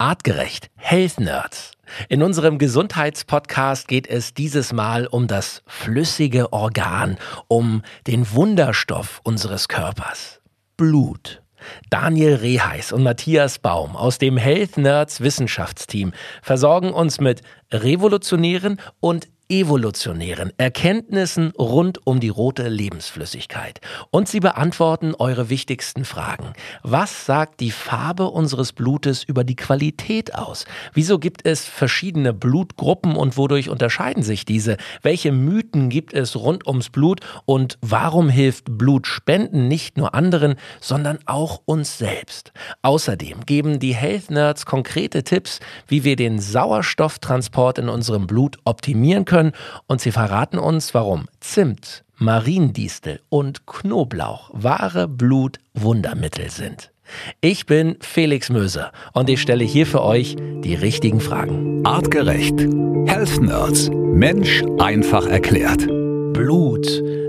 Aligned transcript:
Artgerecht, 0.00 0.70
Health 0.76 1.20
Nerds. 1.20 1.72
In 2.08 2.22
unserem 2.22 2.56
Gesundheitspodcast 2.56 3.86
geht 3.86 4.06
es 4.06 4.32
dieses 4.32 4.72
Mal 4.72 5.06
um 5.06 5.26
das 5.26 5.62
flüssige 5.66 6.54
Organ, 6.54 7.18
um 7.48 7.82
den 8.06 8.32
Wunderstoff 8.32 9.20
unseres 9.24 9.68
Körpers. 9.68 10.40
Blut. 10.78 11.42
Daniel 11.90 12.36
Reheis 12.36 12.92
und 12.92 13.02
Matthias 13.02 13.58
Baum 13.58 13.94
aus 13.94 14.16
dem 14.16 14.38
Health 14.38 14.78
Nerds 14.78 15.20
Wissenschaftsteam 15.20 16.14
versorgen 16.40 16.94
uns 16.94 17.20
mit 17.20 17.42
revolutionären 17.70 18.80
und 19.00 19.28
evolutionären 19.50 20.52
Erkenntnissen 20.56 21.52
rund 21.58 22.06
um 22.06 22.20
die 22.20 22.28
rote 22.28 22.68
Lebensflüssigkeit. 22.68 23.80
Und 24.10 24.28
sie 24.28 24.40
beantworten 24.40 25.14
eure 25.18 25.50
wichtigsten 25.50 26.04
Fragen. 26.04 26.52
Was 26.82 27.26
sagt 27.26 27.60
die 27.60 27.72
Farbe 27.72 28.30
unseres 28.30 28.72
Blutes 28.72 29.24
über 29.24 29.42
die 29.42 29.56
Qualität 29.56 30.34
aus? 30.34 30.66
Wieso 30.94 31.18
gibt 31.18 31.44
es 31.44 31.66
verschiedene 31.66 32.32
Blutgruppen 32.32 33.16
und 33.16 33.36
wodurch 33.36 33.68
unterscheiden 33.68 34.22
sich 34.22 34.44
diese? 34.44 34.76
Welche 35.02 35.32
Mythen 35.32 35.88
gibt 35.88 36.14
es 36.14 36.36
rund 36.36 36.66
ums 36.66 36.90
Blut 36.90 37.20
und 37.44 37.76
warum 37.80 38.28
hilft 38.28 38.78
Blutspenden 38.78 39.66
nicht 39.66 39.96
nur 39.96 40.14
anderen, 40.14 40.54
sondern 40.80 41.18
auch 41.26 41.60
uns 41.64 41.98
selbst? 41.98 42.52
Außerdem 42.82 43.46
geben 43.46 43.80
die 43.80 43.94
Health 43.94 44.30
Nerds 44.30 44.64
konkrete 44.64 45.24
Tipps, 45.24 45.58
wie 45.88 46.04
wir 46.04 46.14
den 46.14 46.38
Sauerstofftransport 46.38 47.78
in 47.78 47.88
unserem 47.88 48.28
Blut 48.28 48.56
optimieren 48.64 49.24
können 49.24 49.39
können 49.40 49.52
und 49.86 50.00
sie 50.00 50.12
verraten 50.12 50.58
uns, 50.58 50.94
warum 50.94 51.26
Zimt, 51.40 52.04
Mariendistel 52.16 53.20
und 53.30 53.66
Knoblauch 53.66 54.50
wahre 54.52 55.08
Blutwundermittel 55.08 56.50
sind. 56.50 56.90
Ich 57.40 57.66
bin 57.66 57.96
Felix 58.00 58.50
Möser 58.50 58.92
und 59.14 59.30
ich 59.30 59.40
stelle 59.40 59.64
hier 59.64 59.86
für 59.86 60.02
euch 60.02 60.36
die 60.38 60.74
richtigen 60.74 61.20
Fragen. 61.20 61.84
Artgerecht. 61.84 62.60
Health 63.06 63.40
Nerds. 63.40 63.90
Mensch 63.90 64.62
einfach 64.78 65.26
erklärt. 65.26 65.86
Blut, 65.86 66.86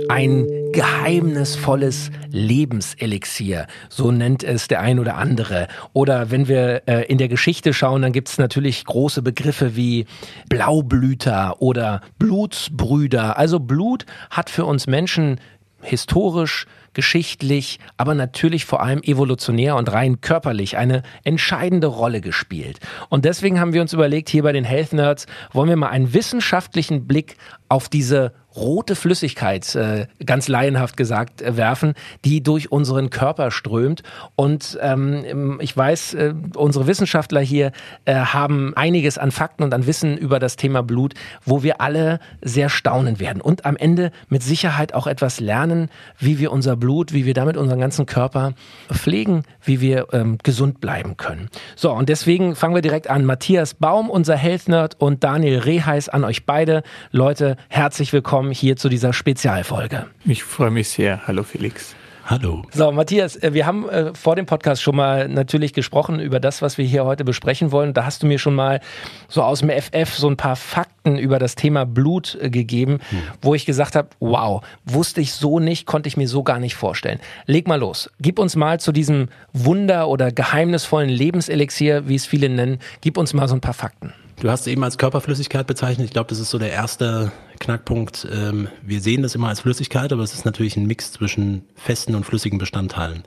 ein 0.10 0.46
geheimnisvolles 0.72 2.12
Lebenselixier, 2.30 3.68
so 3.90 4.12
nennt 4.12 4.44
es 4.44 4.68
der 4.68 4.82
ein 4.82 5.00
oder 5.00 5.16
andere. 5.18 5.68
Oder 5.94 6.32
wenn 6.32 6.48
wir 6.48 6.84
äh, 6.88 7.06
in 7.06 7.18
der 7.18 7.28
Geschichte 7.28 7.74
schauen, 7.74 8.02
dann 8.02 8.14
gibt 8.14 8.30
es 8.30 8.38
natürlich 8.38 8.86
große 8.86 9.22
Begriffe 9.22 9.76
wie 9.76 10.06
Blaublüter 10.50 11.62
oder 11.62 12.02
Blutsbrüder. 12.20 13.38
Also 13.38 13.60
Blut 13.60 14.06
hat 14.30 14.50
für 14.50 14.66
uns 14.66 14.88
Menschen 14.88 15.40
historisch 15.82 16.68
geschichtlich, 16.94 17.80
aber 17.98 18.16
natürlich 18.16 18.66
vor 18.66 18.82
allem 18.82 19.02
evolutionär 19.04 19.76
und 19.78 19.92
rein 19.92 20.22
körperlich 20.22 20.78
eine 20.78 21.04
entscheidende 21.24 21.88
Rolle 21.88 22.22
gespielt. 22.22 22.80
Und 23.10 23.26
deswegen 23.26 23.60
haben 23.60 23.74
wir 23.74 23.82
uns 23.82 23.94
überlegt, 23.94 24.30
hier 24.30 24.44
bei 24.44 24.52
den 24.52 24.66
Health 24.66 24.94
Nerds 24.94 25.26
wollen 25.54 25.70
wir 25.70 25.78
mal 25.78 25.90
einen 25.90 26.14
wissenschaftlichen 26.14 27.08
Blick 27.08 27.38
auf 27.70 27.88
diese 27.88 28.34
rote 28.56 28.96
Flüssigkeit, 28.96 29.76
äh, 29.76 30.08
ganz 30.26 30.48
laienhaft 30.48 30.98
gesagt, 30.98 31.42
äh, 31.42 31.58
werfen, 31.58 31.94
die 32.26 32.44
durch 32.44 32.72
unseren 32.72 33.10
Körper 33.10 33.52
strömt. 33.52 34.04
Und 34.36 34.78
ähm, 34.82 35.60
ich 35.62 35.76
weiß, 35.76 36.14
äh, 36.16 36.34
unsere 36.56 36.88
Wissenschaftler 36.88 37.42
hier 37.42 37.72
haben 38.08 38.74
einiges 38.76 39.18
an 39.18 39.32
Fakten 39.32 39.64
und 39.64 39.74
an 39.74 39.86
Wissen 39.86 40.18
über 40.18 40.40
das 40.40 40.56
Thema 40.56 40.82
Blut, 40.82 41.14
wo 41.46 41.64
wir 41.64 41.82
alle 41.82 42.20
sehr 42.42 42.70
staunen 42.70 43.20
werden 43.20 43.42
und 43.42 43.66
am 43.66 43.78
Ende 43.78 44.12
mit 44.30 44.44
Sicherheit 44.44 44.94
auch 44.94 45.08
etwas 45.08 45.40
lernen, 45.40 45.90
wie 46.18 46.40
wir 46.40 46.52
unser 46.52 46.76
Blut, 46.76 47.14
wie 47.14 47.26
wir 47.26 47.34
damit 47.34 47.58
unseren 47.58 47.80
ganzen 47.80 48.06
Körper 48.06 48.54
pflegen, 48.92 49.44
wie 49.64 49.82
wir 49.82 50.08
ähm, 50.14 50.38
gesund 50.44 50.82
bleiben 50.82 51.18
können. 51.18 51.50
So, 51.76 51.92
und 51.92 52.10
deswegen 52.10 52.56
fangen 52.56 52.76
wir 52.76 52.82
direkt 52.82 53.10
an. 53.10 53.26
Matthias 53.26 53.74
Baum, 53.76 54.10
unser 54.10 54.36
Health 54.36 54.68
Nerd 54.68 55.00
und 55.00 55.24
Daniel 55.24 55.60
Reheis 55.60 56.10
an 56.10 56.24
euch 56.24 56.46
beide. 56.46 56.84
Leute, 57.12 57.56
herzlich 57.70 58.12
willkommen 58.14 58.41
willkommen 58.42 58.56
hier 58.56 58.76
zu 58.76 58.90
dieser 58.90 59.14
Spezialfolge. 59.14 60.08
Ich 60.26 60.44
freue 60.44 60.72
mich 60.72 60.90
sehr. 60.90 61.28
Hallo 61.28 61.44
Felix. 61.44 61.94
Hallo. 62.26 62.64
So, 62.74 62.92
Matthias, 62.92 63.36
äh, 63.36 63.54
wir 63.54 63.68
haben 63.68 63.88
äh, 63.88 64.16
vor 64.16 64.36
dem 64.36 64.48
Podcast 64.48 64.82
schon 64.82 64.96
mal 64.96 65.30
natürlich 65.30 65.74
gesprochen 65.74 66.20
über 66.20 66.40
das, 66.40 66.64
was 66.64 66.80
wir 66.80 66.86
hier 66.86 67.06
heute 67.06 67.24
besprechen 67.24 67.72
wollen. 67.72 67.94
Da 67.94 68.04
hast 68.04 68.24
du 68.24 68.28
mir 68.28 68.40
schon 68.40 68.56
mal 68.56 68.80
so 69.28 69.44
aus 69.44 69.60
dem 69.60 69.70
FF 69.70 70.16
so 70.16 70.28
ein 70.28 70.38
paar 70.38 70.56
Fakten 70.56 71.20
über 71.20 71.38
das 71.38 71.54
Thema 71.54 71.86
Blut 71.86 72.36
äh, 72.42 72.50
gegeben, 72.50 72.98
hm. 73.12 73.20
wo 73.44 73.54
ich 73.54 73.68
gesagt 73.68 73.96
habe, 73.96 74.10
wow, 74.20 74.64
wusste 74.86 75.22
ich 75.22 75.34
so 75.34 75.60
nicht, 75.60 75.86
konnte 75.86 76.08
ich 76.08 76.18
mir 76.18 76.28
so 76.28 76.42
gar 76.42 76.58
nicht 76.58 76.74
vorstellen. 76.74 77.20
Leg 77.46 77.68
mal 77.68 77.80
los. 77.80 78.10
Gib 78.20 78.40
uns 78.40 78.56
mal 78.56 78.80
zu 78.80 78.92
diesem 78.92 79.28
Wunder 79.54 80.08
oder 80.08 80.32
geheimnisvollen 80.32 81.12
Lebenselixier, 81.12 82.08
wie 82.08 82.16
es 82.16 82.26
viele 82.26 82.50
nennen, 82.50 82.80
gib 83.02 83.20
uns 83.20 83.36
mal 83.36 83.48
so 83.48 83.54
ein 83.54 83.62
paar 83.62 83.76
Fakten. 83.76 84.14
Du 84.42 84.50
hast 84.50 84.62
es 84.62 84.68
eben 84.68 84.84
als 84.84 84.98
Körperflüssigkeit 84.98 85.68
bezeichnet. 85.68 86.06
Ich 86.06 86.14
glaube, 86.14 86.28
das 86.28 86.40
ist 86.40 86.50
so 86.50 86.58
der 86.58 86.72
erste 86.72 87.32
Knackpunkt. 87.60 88.28
Ähm, 88.34 88.70
wir 88.82 89.00
sehen 89.00 89.22
das 89.22 89.36
immer 89.36 89.50
als 89.50 89.60
Flüssigkeit, 89.60 90.12
aber 90.12 90.24
es 90.24 90.34
ist 90.34 90.46
natürlich 90.46 90.76
ein 90.78 90.88
Mix 90.88 91.12
zwischen 91.12 91.64
festen 91.76 92.16
und 92.16 92.24
flüssigen 92.24 92.58
Bestandteilen. 92.58 93.24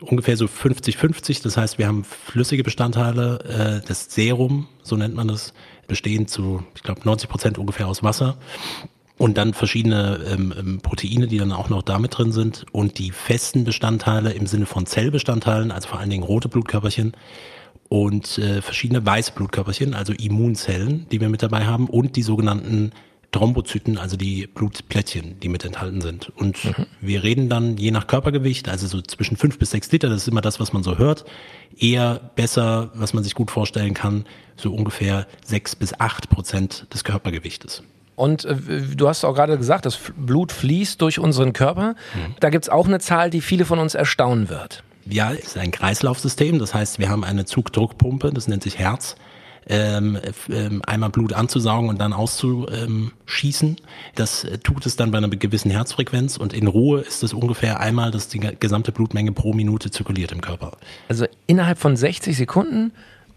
Ungefähr 0.00 0.36
so 0.36 0.44
50-50, 0.44 1.42
das 1.42 1.56
heißt, 1.56 1.78
wir 1.78 1.88
haben 1.88 2.04
flüssige 2.04 2.62
Bestandteile, 2.62 3.80
äh, 3.82 3.88
das 3.88 4.14
Serum, 4.14 4.68
so 4.84 4.94
nennt 4.94 5.16
man 5.16 5.26
das, 5.26 5.54
bestehend 5.88 6.30
zu, 6.30 6.62
ich 6.76 6.84
glaube, 6.84 7.00
90 7.02 7.28
Prozent 7.28 7.58
ungefähr 7.58 7.88
aus 7.88 8.04
Wasser. 8.04 8.36
Und 9.18 9.36
dann 9.38 9.54
verschiedene 9.54 10.20
ähm, 10.24 10.54
ähm, 10.56 10.80
Proteine, 10.80 11.26
die 11.26 11.38
dann 11.38 11.50
auch 11.50 11.68
noch 11.68 11.82
damit 11.82 12.16
drin 12.16 12.30
sind. 12.30 12.64
Und 12.70 13.00
die 13.00 13.10
festen 13.10 13.64
Bestandteile 13.64 14.32
im 14.32 14.46
Sinne 14.46 14.66
von 14.66 14.86
Zellbestandteilen, 14.86 15.72
also 15.72 15.88
vor 15.88 15.98
allen 15.98 16.10
Dingen 16.10 16.22
rote 16.22 16.48
Blutkörperchen, 16.48 17.12
und 17.88 18.38
äh, 18.38 18.62
verschiedene 18.62 19.04
weiße 19.04 19.32
Blutkörperchen, 19.32 19.94
also 19.94 20.12
Immunzellen, 20.12 21.06
die 21.10 21.20
wir 21.20 21.28
mit 21.28 21.42
dabei 21.42 21.66
haben 21.66 21.86
und 21.86 22.16
die 22.16 22.22
sogenannten 22.22 22.92
Thrombozyten, 23.34 23.98
also 23.98 24.16
die 24.16 24.46
Blutplättchen, 24.46 25.40
die 25.40 25.48
mit 25.48 25.64
enthalten 25.64 26.00
sind. 26.00 26.32
Und 26.36 26.64
mhm. 26.64 26.86
wir 27.00 27.24
reden 27.24 27.48
dann 27.48 27.76
je 27.76 27.90
nach 27.90 28.06
Körpergewicht, 28.06 28.68
also 28.68 28.86
so 28.86 29.02
zwischen 29.02 29.36
fünf 29.36 29.58
bis 29.58 29.72
sechs 29.72 29.90
Liter, 29.90 30.08
das 30.08 30.22
ist 30.22 30.28
immer 30.28 30.40
das, 30.40 30.60
was 30.60 30.72
man 30.72 30.84
so 30.84 30.98
hört, 30.98 31.24
eher 31.76 32.20
besser, 32.36 32.90
was 32.94 33.12
man 33.12 33.24
sich 33.24 33.34
gut 33.34 33.50
vorstellen 33.50 33.92
kann, 33.92 34.24
so 34.56 34.72
ungefähr 34.72 35.26
sechs 35.44 35.74
bis 35.74 35.98
acht 35.98 36.30
Prozent 36.30 36.86
des 36.94 37.02
Körpergewichtes. 37.02 37.82
Und 38.16 38.44
äh, 38.44 38.56
du 38.94 39.08
hast 39.08 39.24
auch 39.24 39.34
gerade 39.34 39.58
gesagt, 39.58 39.84
das 39.86 39.98
Blut 40.16 40.52
fließt 40.52 41.02
durch 41.02 41.18
unseren 41.18 41.52
Körper. 41.52 41.96
Mhm. 42.14 42.36
Da 42.38 42.50
gibt's 42.50 42.68
auch 42.68 42.86
eine 42.86 43.00
Zahl, 43.00 43.30
die 43.30 43.40
viele 43.40 43.64
von 43.64 43.80
uns 43.80 43.96
erstaunen 43.96 44.48
wird. 44.48 44.84
Ja, 45.06 45.32
es 45.32 45.46
ist 45.46 45.58
ein 45.58 45.70
Kreislaufsystem. 45.70 46.58
Das 46.58 46.74
heißt, 46.74 46.98
wir 46.98 47.08
haben 47.08 47.24
eine 47.24 47.44
Zugdruckpumpe, 47.44 48.32
das 48.32 48.48
nennt 48.48 48.62
sich 48.62 48.78
Herz. 48.78 49.16
Ähm, 49.66 50.18
ähm, 50.50 50.82
einmal 50.86 51.08
Blut 51.08 51.32
anzusaugen 51.32 51.88
und 51.88 51.98
dann 51.98 52.12
auszuschießen. 52.12 53.76
Das 54.14 54.46
tut 54.62 54.84
es 54.84 54.96
dann 54.96 55.10
bei 55.10 55.16
einer 55.16 55.28
gewissen 55.28 55.70
Herzfrequenz 55.70 56.36
und 56.36 56.52
in 56.52 56.66
Ruhe 56.66 57.00
ist 57.00 57.22
es 57.22 57.32
ungefähr 57.32 57.80
einmal, 57.80 58.10
dass 58.10 58.28
die 58.28 58.40
gesamte 58.40 58.92
Blutmenge 58.92 59.32
pro 59.32 59.54
Minute 59.54 59.90
zirkuliert 59.90 60.32
im 60.32 60.42
Körper. 60.42 60.72
Also 61.08 61.24
innerhalb 61.46 61.78
von 61.78 61.96
60 61.96 62.36
Sekunden 62.36 62.92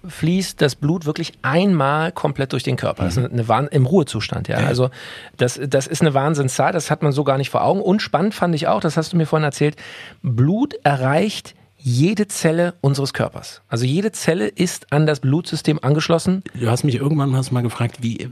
fließt 0.06 0.62
das 0.62 0.76
Blut 0.76 1.06
wirklich 1.06 1.34
einmal 1.42 2.12
komplett 2.12 2.54
durch 2.54 2.64
den 2.64 2.76
Körper. 2.76 3.06
Das 3.06 3.18
ist 3.18 3.24
eine, 3.24 3.30
eine 3.32 3.48
Wahn 3.48 3.68
im 3.68 3.86
Ruhezustand, 3.86 4.48
ja. 4.48 4.58
Also 4.58 4.90
das, 5.38 5.60
das 5.66 5.88
ist 5.88 6.02
eine 6.02 6.14
Wahnsinnszahl, 6.14 6.72
das 6.72 6.92
hat 6.92 7.04
man 7.04 7.12
so 7.12 7.24
gar 7.24 7.38
nicht 7.38 7.50
vor 7.50 7.64
Augen. 7.64 7.82
Und 7.82 8.02
spannend 8.02 8.34
fand 8.34 8.54
ich 8.56 8.68
auch, 8.68 8.82
das 8.82 8.98
hast 8.98 9.14
du 9.14 9.18
mir 9.18 9.26
vorhin 9.26 9.46
erzählt, 9.46 9.76
Blut 10.22 10.76
erreicht 10.84 11.56
jede 11.88 12.28
Zelle 12.28 12.74
unseres 12.82 13.14
Körpers. 13.14 13.62
Also 13.70 13.86
jede 13.86 14.12
Zelle 14.12 14.48
ist 14.48 14.92
an 14.92 15.08
das 15.08 15.22
Blutsystem 15.22 15.80
angeschlossen. 15.82 16.44
Du 16.54 16.70
hast 16.70 16.84
mich 16.84 16.96
irgendwann 16.96 17.34
hast 17.34 17.52
mal 17.52 17.62
gefragt, 17.62 18.00
wie, 18.02 18.28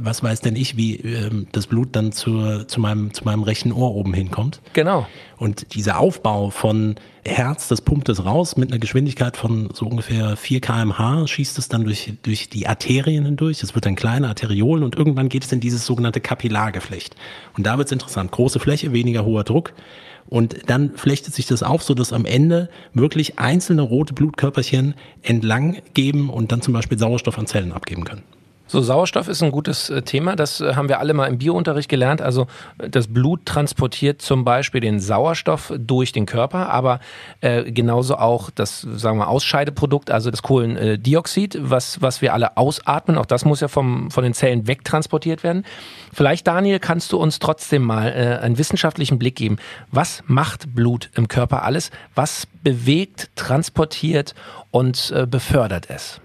was 0.00 0.24
weiß 0.24 0.40
denn 0.40 0.56
ich, 0.56 0.76
wie 0.76 0.96
ähm, 0.96 1.46
das 1.52 1.68
Blut 1.68 1.94
dann 1.94 2.10
zu, 2.10 2.64
zu, 2.64 2.80
meinem, 2.80 3.14
zu 3.14 3.22
meinem 3.22 3.44
rechten 3.44 3.70
Ohr 3.70 3.94
oben 3.94 4.12
hinkommt. 4.14 4.60
Genau. 4.72 5.06
Und 5.36 5.74
dieser 5.74 6.00
Aufbau 6.00 6.50
von 6.50 6.96
Herz, 7.24 7.68
das 7.68 7.82
pumpt 7.82 8.08
es 8.08 8.24
raus 8.24 8.56
mit 8.56 8.72
einer 8.72 8.80
Geschwindigkeit 8.80 9.36
von 9.36 9.70
so 9.72 9.86
ungefähr 9.86 10.36
4 10.36 10.60
kmh, 10.60 11.28
schießt 11.28 11.56
es 11.58 11.68
dann 11.68 11.84
durch, 11.84 12.14
durch 12.24 12.48
die 12.48 12.66
Arterien 12.66 13.26
hindurch. 13.26 13.62
Es 13.62 13.76
wird 13.76 13.86
dann 13.86 13.94
kleine 13.94 14.26
Arteriolen 14.26 14.82
und 14.82 14.96
irgendwann 14.96 15.28
geht 15.28 15.44
es 15.44 15.52
in 15.52 15.60
dieses 15.60 15.86
sogenannte 15.86 16.20
Kapillargeflecht. 16.20 17.14
Und 17.56 17.64
da 17.64 17.78
wird 17.78 17.86
es 17.86 17.92
interessant. 17.92 18.32
Große 18.32 18.58
Fläche, 18.58 18.92
weniger 18.92 19.24
hoher 19.24 19.44
Druck. 19.44 19.72
Und 20.28 20.68
dann 20.68 20.94
flechtet 20.96 21.34
sich 21.34 21.46
das 21.46 21.62
auf, 21.62 21.82
so 21.82 21.94
dass 21.94 22.12
am 22.12 22.24
Ende 22.24 22.68
wirklich 22.92 23.38
einzelne 23.38 23.82
rote 23.82 24.12
Blutkörperchen 24.14 24.94
entlang 25.22 25.78
geben 25.94 26.30
und 26.30 26.52
dann 26.52 26.60
zum 26.60 26.74
Beispiel 26.74 26.98
Sauerstoff 26.98 27.38
an 27.38 27.46
Zellen 27.46 27.72
abgeben 27.72 28.04
können. 28.04 28.22
So, 28.70 28.82
Sauerstoff 28.82 29.28
ist 29.28 29.42
ein 29.42 29.50
gutes 29.50 29.88
äh, 29.88 30.02
Thema. 30.02 30.36
Das 30.36 30.60
äh, 30.60 30.74
haben 30.74 30.90
wir 30.90 31.00
alle 31.00 31.14
mal 31.14 31.26
im 31.26 31.38
Biounterricht 31.38 31.88
gelernt. 31.88 32.20
Also 32.20 32.46
das 32.76 33.08
Blut 33.08 33.46
transportiert 33.46 34.20
zum 34.20 34.44
Beispiel 34.44 34.82
den 34.82 35.00
Sauerstoff 35.00 35.72
durch 35.78 36.12
den 36.12 36.26
Körper, 36.26 36.68
aber 36.68 37.00
äh, 37.40 37.72
genauso 37.72 38.16
auch 38.16 38.50
das, 38.50 38.82
sagen 38.82 39.18
wir, 39.18 39.28
Ausscheideprodukt, 39.28 40.10
also 40.10 40.30
das 40.30 40.42
Kohlendioxid, 40.42 41.58
was, 41.62 42.02
was 42.02 42.20
wir 42.20 42.34
alle 42.34 42.58
ausatmen. 42.58 43.16
Auch 43.16 43.24
das 43.24 43.46
muss 43.46 43.60
ja 43.60 43.68
vom, 43.68 44.10
von 44.10 44.22
den 44.22 44.34
Zellen 44.34 44.66
wegtransportiert 44.66 45.42
werden. 45.42 45.64
Vielleicht, 46.12 46.46
Daniel, 46.46 46.78
kannst 46.78 47.12
du 47.12 47.16
uns 47.16 47.38
trotzdem 47.38 47.82
mal 47.82 48.08
äh, 48.08 48.44
einen 48.44 48.58
wissenschaftlichen 48.58 49.18
Blick 49.18 49.36
geben. 49.36 49.56
Was 49.90 50.22
macht 50.26 50.74
Blut 50.74 51.08
im 51.14 51.28
Körper 51.28 51.62
alles? 51.62 51.90
Was 52.14 52.46
bewegt, 52.62 53.30
transportiert 53.34 54.34
und 54.70 55.10
äh, 55.16 55.26
befördert 55.26 55.88
es? 55.88 56.20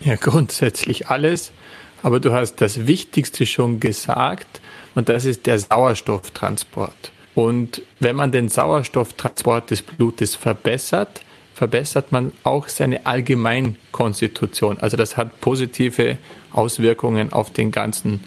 Ja, 0.00 0.16
grundsätzlich 0.16 1.08
alles. 1.08 1.52
Aber 2.02 2.20
du 2.20 2.32
hast 2.32 2.60
das 2.60 2.86
Wichtigste 2.86 3.46
schon 3.46 3.80
gesagt 3.80 4.60
und 4.94 5.08
das 5.08 5.24
ist 5.24 5.46
der 5.46 5.58
Sauerstofftransport. 5.58 7.12
Und 7.34 7.82
wenn 8.00 8.16
man 8.16 8.32
den 8.32 8.48
Sauerstofftransport 8.48 9.70
des 9.70 9.82
Blutes 9.82 10.34
verbessert, 10.34 11.22
verbessert 11.54 12.10
man 12.10 12.32
auch 12.42 12.68
seine 12.68 13.06
Allgemeinkonstitution. 13.06 14.78
Also 14.78 14.96
das 14.96 15.16
hat 15.16 15.40
positive 15.40 16.18
Auswirkungen 16.52 17.32
auf 17.32 17.52
den 17.52 17.70
ganzen 17.70 18.20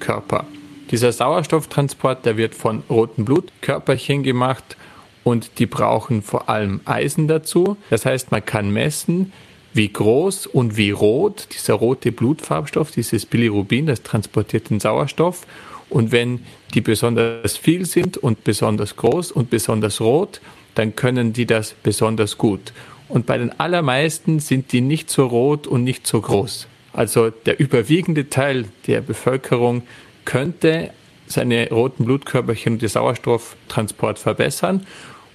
Körper. 0.00 0.44
Dieser 0.90 1.12
Sauerstofftransport, 1.12 2.26
der 2.26 2.36
wird 2.36 2.54
von 2.54 2.82
roten 2.90 3.24
Blutkörperchen 3.24 4.24
gemacht 4.24 4.76
und 5.22 5.58
die 5.58 5.66
brauchen 5.66 6.22
vor 6.22 6.48
allem 6.48 6.80
Eisen 6.84 7.28
dazu. 7.28 7.76
Das 7.90 8.04
heißt, 8.04 8.32
man 8.32 8.44
kann 8.44 8.70
messen, 8.70 9.32
wie 9.72 9.88
groß 9.88 10.46
und 10.46 10.76
wie 10.76 10.90
rot 10.90 11.48
dieser 11.54 11.74
rote 11.74 12.12
Blutfarbstoff, 12.12 12.90
dieses 12.90 13.26
Bilirubin, 13.26 13.86
das 13.86 14.02
transportiert 14.02 14.70
den 14.70 14.80
Sauerstoff. 14.80 15.46
Und 15.88 16.12
wenn 16.12 16.44
die 16.74 16.80
besonders 16.80 17.56
viel 17.56 17.84
sind 17.84 18.16
und 18.16 18.44
besonders 18.44 18.96
groß 18.96 19.32
und 19.32 19.50
besonders 19.50 20.00
rot, 20.00 20.40
dann 20.74 20.94
können 20.94 21.32
die 21.32 21.46
das 21.46 21.74
besonders 21.82 22.38
gut. 22.38 22.72
Und 23.08 23.26
bei 23.26 23.38
den 23.38 23.58
allermeisten 23.58 24.38
sind 24.38 24.72
die 24.72 24.80
nicht 24.80 25.10
so 25.10 25.26
rot 25.26 25.66
und 25.66 25.82
nicht 25.82 26.06
so 26.06 26.20
groß. 26.20 26.68
Also 26.92 27.30
der 27.30 27.58
überwiegende 27.58 28.30
Teil 28.30 28.66
der 28.86 29.00
Bevölkerung 29.00 29.82
könnte 30.24 30.90
seine 31.26 31.68
roten 31.70 32.04
Blutkörperchen 32.04 32.74
und 32.74 32.82
den 32.82 32.88
Sauerstofftransport 32.88 34.18
verbessern. 34.18 34.86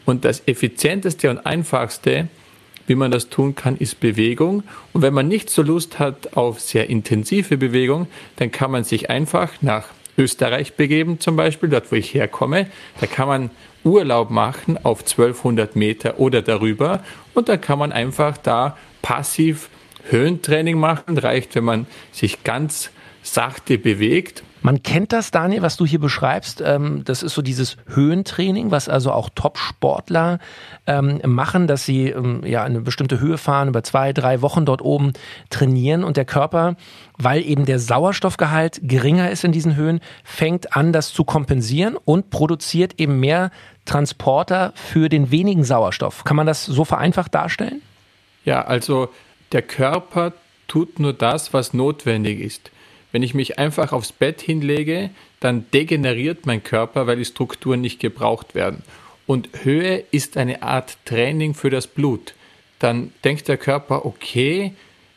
Und 0.05 0.23
das 0.23 0.43
effizienteste 0.45 1.29
und 1.29 1.45
einfachste, 1.45 2.27
wie 2.87 2.95
man 2.95 3.11
das 3.11 3.29
tun 3.29 3.55
kann, 3.55 3.77
ist 3.77 3.99
Bewegung. 3.99 4.63
Und 4.93 5.01
wenn 5.01 5.13
man 5.13 5.27
nicht 5.27 5.49
so 5.49 5.61
Lust 5.61 5.99
hat 5.99 6.35
auf 6.37 6.59
sehr 6.59 6.89
intensive 6.89 7.57
Bewegung, 7.57 8.07
dann 8.37 8.51
kann 8.51 8.71
man 8.71 8.83
sich 8.83 9.09
einfach 9.09 9.53
nach 9.61 9.87
Österreich 10.17 10.75
begeben, 10.75 11.19
zum 11.19 11.35
Beispiel, 11.35 11.69
dort 11.69 11.91
wo 11.91 11.95
ich 11.95 12.13
herkomme. 12.13 12.67
Da 12.99 13.07
kann 13.07 13.27
man 13.27 13.49
Urlaub 13.83 14.31
machen 14.31 14.77
auf 14.83 15.01
1200 15.01 15.75
Meter 15.75 16.19
oder 16.19 16.41
darüber 16.41 17.03
und 17.33 17.49
dann 17.49 17.61
kann 17.61 17.79
man 17.79 17.91
einfach 17.91 18.37
da 18.37 18.77
passiv 19.01 19.69
Höhentraining 20.09 20.79
machen. 20.79 21.17
Reicht, 21.17 21.55
wenn 21.55 21.65
man 21.65 21.87
sich 22.11 22.43
ganz 22.43 22.91
sachte 23.25 23.77
bewegt 23.77 24.43
man 24.65 24.81
kennt 24.81 25.13
das, 25.13 25.29
Daniel, 25.29 25.61
was 25.61 25.77
du 25.77 25.85
hier 25.85 25.99
beschreibst. 25.99 26.59
Ähm, 26.59 27.03
das 27.05 27.21
ist 27.21 27.35
so 27.35 27.43
dieses 27.43 27.77
Höhentraining, 27.85 28.71
was 28.71 28.89
also 28.89 29.11
auch 29.11 29.29
Top-Sportler 29.29 30.39
ähm, 30.87 31.21
machen, 31.23 31.67
dass 31.67 31.85
sie 31.85 32.09
ähm, 32.09 32.41
ja 32.43 32.63
eine 32.63 32.81
bestimmte 32.81 33.19
Höhe 33.19 33.37
fahren, 33.37 33.67
über 33.67 33.83
zwei, 33.83 34.11
drei 34.11 34.41
Wochen 34.41 34.65
dort 34.65 34.81
oben 34.81 35.13
trainieren 35.51 36.03
und 36.03 36.17
der 36.17 36.25
Körper, 36.25 36.77
weil 37.19 37.45
eben 37.45 37.67
der 37.67 37.77
Sauerstoffgehalt 37.77 38.79
geringer 38.81 39.29
ist 39.29 39.43
in 39.43 39.51
diesen 39.51 39.75
Höhen, 39.75 39.99
fängt 40.23 40.75
an, 40.75 40.91
das 40.91 41.13
zu 41.13 41.25
kompensieren 41.25 41.95
und 42.03 42.31
produziert 42.31 42.99
eben 42.99 43.19
mehr 43.19 43.51
Transporter 43.85 44.73
für 44.73 45.09
den 45.09 45.29
wenigen 45.29 45.63
Sauerstoff. 45.63 46.23
Kann 46.23 46.37
man 46.37 46.47
das 46.47 46.65
so 46.65 46.85
vereinfacht 46.85 47.35
darstellen? 47.35 47.83
Ja, 48.45 48.63
also 48.63 49.09
der 49.51 49.61
Körper 49.61 50.33
tut 50.67 50.97
nur 50.97 51.13
das, 51.13 51.53
was 51.53 51.75
notwendig 51.75 52.39
ist. 52.39 52.71
Wenn 53.15 53.23
ich 53.23 53.33
mich 53.33 53.57
einfach 53.57 53.93
aufs 53.93 54.11
Bett 54.11 54.41
hinlege, 54.41 55.09
dann 55.39 55.71
degeneriert 55.71 56.45
mein 56.45 56.65
Körper, 56.65 57.07
weil 57.07 57.15
die 57.15 57.23
Strukturen 57.23 57.79
nicht 57.79 58.01
gebraucht 58.01 58.55
werden. 58.55 58.83
Und 59.25 59.47
Höhe 59.63 60.03
ist 60.11 60.35
eine 60.35 60.63
Art 60.63 60.97
Training 61.05 61.53
für 61.53 61.69
das 61.69 61.87
Blut. 61.87 62.33
Dann 62.77 63.13
denkt 63.23 63.47
der 63.47 63.55
Körper, 63.55 64.05
okay, 64.05 64.73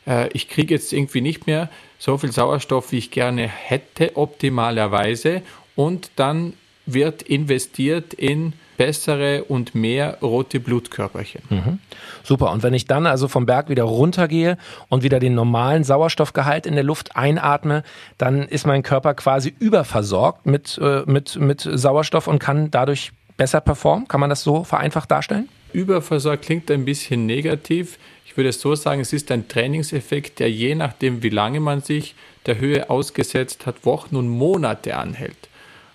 äh, 0.07 0.29
ich 0.31 0.47
kriege 0.47 0.75
jetzt 0.75 0.93
irgendwie 0.93 1.19
nicht 1.19 1.45
mehr 1.45 1.69
so 1.97 2.17
viel 2.17 2.31
Sauerstoff, 2.31 2.93
wie 2.93 2.99
ich 2.99 3.11
gerne 3.11 3.49
hätte, 3.49 4.15
optimalerweise. 4.15 5.41
Und 5.75 6.11
dann 6.15 6.53
wird 6.85 7.21
investiert 7.23 8.13
in 8.13 8.53
bessere 8.79 9.43
und 9.43 9.75
mehr 9.75 10.19
rote 10.21 10.61
Blutkörperchen. 10.61 11.41
Mhm. 11.49 11.79
Super. 12.23 12.49
Und 12.51 12.63
wenn 12.63 12.73
ich 12.73 12.85
dann 12.85 13.07
also 13.07 13.27
vom 13.27 13.45
Berg 13.45 13.67
wieder 13.67 13.83
runtergehe 13.83 14.57
und 14.87 15.03
wieder 15.03 15.19
den 15.19 15.35
normalen 15.35 15.83
Sauerstoffgehalt 15.83 16.65
in 16.65 16.75
der 16.75 16.85
Luft 16.85 17.17
einatme, 17.17 17.83
dann 18.17 18.43
ist 18.43 18.65
mein 18.65 18.81
Körper 18.81 19.15
quasi 19.15 19.53
überversorgt 19.59 20.45
mit, 20.45 20.79
äh, 20.81 21.03
mit, 21.05 21.35
mit 21.35 21.69
Sauerstoff 21.69 22.27
und 22.27 22.39
kann 22.39 22.71
dadurch 22.71 23.11
besser 23.35 23.59
performen. 23.59 24.07
Kann 24.07 24.21
man 24.21 24.29
das 24.29 24.43
so 24.43 24.63
vereinfacht 24.63 25.11
darstellen? 25.11 25.49
Überversorgt 25.73 26.45
klingt 26.45 26.71
ein 26.71 26.85
bisschen 26.85 27.25
negativ. 27.25 27.99
Ich 28.25 28.37
würde 28.37 28.49
es 28.49 28.61
so 28.61 28.75
sagen, 28.75 29.01
es 29.01 29.11
ist 29.11 29.29
ein 29.29 29.49
Trainingseffekt, 29.49 30.39
der 30.39 30.49
je 30.49 30.73
nachdem, 30.73 31.21
wie 31.21 31.29
lange 31.29 31.59
man 31.59 31.81
sich 31.81 32.15
der 32.45 32.59
Höhe 32.59 32.89
ausgesetzt 32.89 33.65
hat, 33.65 33.85
Wochen 33.85 34.15
und 34.15 34.29
Monate 34.29 34.95
anhält. 34.95 35.48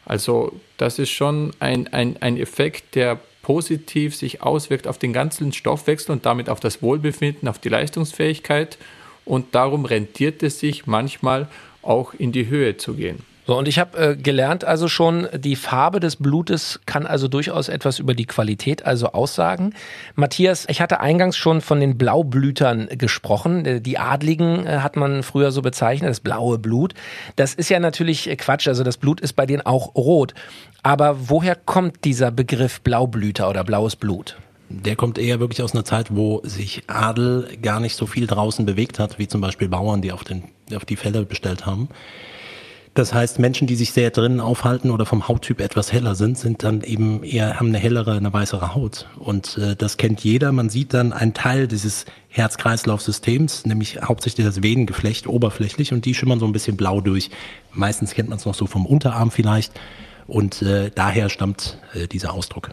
Also 0.04 0.52
das 0.76 0.98
ist 0.98 1.10
schon 1.10 1.52
ein, 1.60 1.92
ein, 1.92 2.16
ein 2.20 2.36
Effekt, 2.36 2.94
der 2.94 3.18
positiv 3.42 4.16
sich 4.16 4.42
auswirkt 4.42 4.86
auf 4.86 4.98
den 4.98 5.12
ganzen 5.12 5.52
Stoffwechsel 5.52 6.12
und 6.12 6.26
damit 6.26 6.48
auf 6.48 6.60
das 6.60 6.82
Wohlbefinden, 6.82 7.48
auf 7.48 7.58
die 7.58 7.68
Leistungsfähigkeit. 7.68 8.78
Und 9.24 9.54
darum 9.54 9.84
rentiert 9.84 10.42
es 10.42 10.58
sich 10.60 10.86
manchmal 10.86 11.48
auch 11.82 12.14
in 12.14 12.32
die 12.32 12.48
Höhe 12.48 12.76
zu 12.76 12.94
gehen. 12.94 13.22
So, 13.46 13.58
und 13.58 13.68
ich 13.68 13.78
habe 13.78 13.98
äh, 13.98 14.16
gelernt 14.16 14.64
also 14.64 14.88
schon, 14.88 15.28
die 15.34 15.56
Farbe 15.56 16.00
des 16.00 16.16
Blutes 16.16 16.80
kann 16.86 17.06
also 17.06 17.28
durchaus 17.28 17.68
etwas 17.68 17.98
über 17.98 18.14
die 18.14 18.24
Qualität 18.24 18.86
also 18.86 19.08
aussagen. 19.08 19.74
Matthias, 20.14 20.66
ich 20.70 20.80
hatte 20.80 21.00
eingangs 21.00 21.36
schon 21.36 21.60
von 21.60 21.78
den 21.78 21.98
Blaublütern 21.98 22.88
gesprochen. 22.96 23.66
Äh, 23.66 23.80
die 23.82 23.98
Adligen 23.98 24.66
äh, 24.66 24.78
hat 24.78 24.96
man 24.96 25.22
früher 25.22 25.52
so 25.52 25.60
bezeichnet, 25.60 26.08
das 26.08 26.20
blaue 26.20 26.58
Blut. 26.58 26.94
Das 27.36 27.52
ist 27.52 27.68
ja 27.68 27.80
natürlich 27.80 28.30
äh, 28.30 28.36
Quatsch, 28.36 28.66
also 28.66 28.82
das 28.82 28.96
Blut 28.96 29.20
ist 29.20 29.34
bei 29.34 29.44
denen 29.44 29.66
auch 29.66 29.94
rot. 29.94 30.32
Aber 30.82 31.28
woher 31.28 31.54
kommt 31.54 32.04
dieser 32.04 32.30
Begriff 32.30 32.80
Blaublüter 32.80 33.50
oder 33.50 33.62
blaues 33.62 33.96
Blut? 33.96 34.38
Der 34.70 34.96
kommt 34.96 35.18
eher 35.18 35.38
wirklich 35.38 35.62
aus 35.62 35.74
einer 35.74 35.84
Zeit, 35.84 36.16
wo 36.16 36.40
sich 36.44 36.84
Adel 36.86 37.58
gar 37.60 37.80
nicht 37.80 37.94
so 37.94 38.06
viel 38.06 38.26
draußen 38.26 38.64
bewegt 38.64 38.98
hat, 38.98 39.18
wie 39.18 39.28
zum 39.28 39.42
Beispiel 39.42 39.68
Bauern, 39.68 40.00
die 40.00 40.12
auf, 40.12 40.24
den, 40.24 40.44
auf 40.74 40.86
die 40.86 40.96
Felder 40.96 41.24
bestellt 41.24 41.66
haben. 41.66 41.90
Das 42.94 43.12
heißt, 43.12 43.40
Menschen, 43.40 43.66
die 43.66 43.74
sich 43.74 43.92
sehr 43.92 44.10
drinnen 44.10 44.40
aufhalten 44.40 44.92
oder 44.92 45.04
vom 45.04 45.26
Hauttyp 45.26 45.60
etwas 45.60 45.92
heller 45.92 46.14
sind, 46.14 46.38
sind 46.38 46.62
dann 46.62 46.82
eben 46.82 47.24
eher, 47.24 47.58
haben 47.58 47.68
eine 47.68 47.78
hellere, 47.78 48.16
eine 48.16 48.32
weißere 48.32 48.76
Haut. 48.76 49.08
Und 49.18 49.58
äh, 49.58 49.74
das 49.74 49.96
kennt 49.96 50.22
jeder. 50.22 50.52
Man 50.52 50.70
sieht 50.70 50.94
dann 50.94 51.12
einen 51.12 51.34
Teil 51.34 51.66
dieses 51.66 52.04
Herz-Kreislauf-Systems, 52.28 53.66
nämlich 53.66 54.00
hauptsächlich 54.02 54.46
das 54.46 54.62
Venengeflecht 54.62 55.26
oberflächlich 55.26 55.92
und 55.92 56.04
die 56.04 56.14
schimmern 56.14 56.38
so 56.38 56.46
ein 56.46 56.52
bisschen 56.52 56.76
blau 56.76 57.00
durch. 57.00 57.30
Meistens 57.72 58.14
kennt 58.14 58.28
man 58.28 58.38
es 58.38 58.46
noch 58.46 58.54
so 58.54 58.66
vom 58.66 58.86
Unterarm 58.86 59.32
vielleicht. 59.32 59.72
Und 60.28 60.62
äh, 60.62 60.92
daher 60.94 61.30
stammt 61.30 61.78
äh, 61.94 62.06
dieser 62.06 62.32
Ausdruck. 62.32 62.70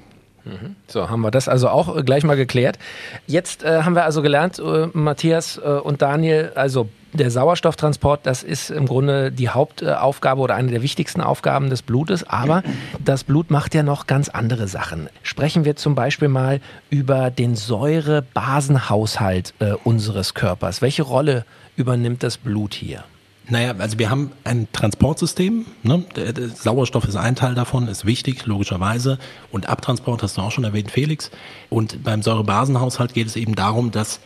So, 0.87 1.09
haben 1.09 1.21
wir 1.21 1.31
das 1.31 1.47
also 1.47 1.69
auch 1.69 1.95
äh, 1.95 2.03
gleich 2.03 2.23
mal 2.23 2.35
geklärt. 2.35 2.79
Jetzt 3.27 3.63
äh, 3.63 3.83
haben 3.83 3.95
wir 3.95 4.05
also 4.05 4.21
gelernt, 4.21 4.59
äh, 4.59 4.87
Matthias 4.93 5.57
äh, 5.57 5.67
und 5.67 6.01
Daniel, 6.01 6.51
also 6.55 6.89
der 7.13 7.31
Sauerstofftransport, 7.31 8.25
das 8.25 8.43
ist 8.43 8.69
im 8.69 8.85
Grunde 8.85 9.31
die 9.31 9.49
Hauptaufgabe 9.49 10.41
oder 10.41 10.55
eine 10.55 10.71
der 10.71 10.81
wichtigsten 10.81 11.21
Aufgaben 11.21 11.69
des 11.69 11.81
Blutes. 11.81 12.23
Aber 12.27 12.63
das 13.03 13.23
Blut 13.23 13.51
macht 13.51 13.73
ja 13.73 13.83
noch 13.83 14.07
ganz 14.07 14.29
andere 14.29 14.67
Sachen. 14.67 15.09
Sprechen 15.23 15.65
wir 15.65 15.75
zum 15.75 15.95
Beispiel 15.95 16.27
mal 16.27 16.61
über 16.89 17.31
den 17.31 17.55
Säure-Basenhaushalt 17.55 19.53
äh, 19.59 19.73
unseres 19.83 20.33
Körpers. 20.33 20.81
Welche 20.81 21.03
Rolle 21.03 21.45
übernimmt 21.75 22.23
das 22.23 22.37
Blut 22.37 22.73
hier? 22.73 23.03
Naja, 23.49 23.73
also 23.77 23.99
wir 23.99 24.09
haben 24.09 24.31
ein 24.45 24.67
Transportsystem. 24.71 25.65
Ne? 25.83 26.05
Der, 26.15 26.31
der 26.31 26.49
Sauerstoff 26.49 27.05
ist 27.05 27.17
ein 27.17 27.35
Teil 27.35 27.53
davon, 27.53 27.87
ist 27.87 28.05
wichtig, 28.05 28.45
logischerweise. 28.45 29.17
Und 29.51 29.67
Abtransport 29.67 30.23
hast 30.23 30.37
du 30.37 30.41
auch 30.41 30.51
schon 30.51 30.63
erwähnt, 30.63 30.89
Felix. 30.89 31.31
Und 31.69 32.03
beim 32.03 32.21
Säurebasenhaushalt 32.21 33.13
geht 33.13 33.27
es 33.27 33.35
eben 33.35 33.55
darum, 33.55 33.91
dass 33.91 34.21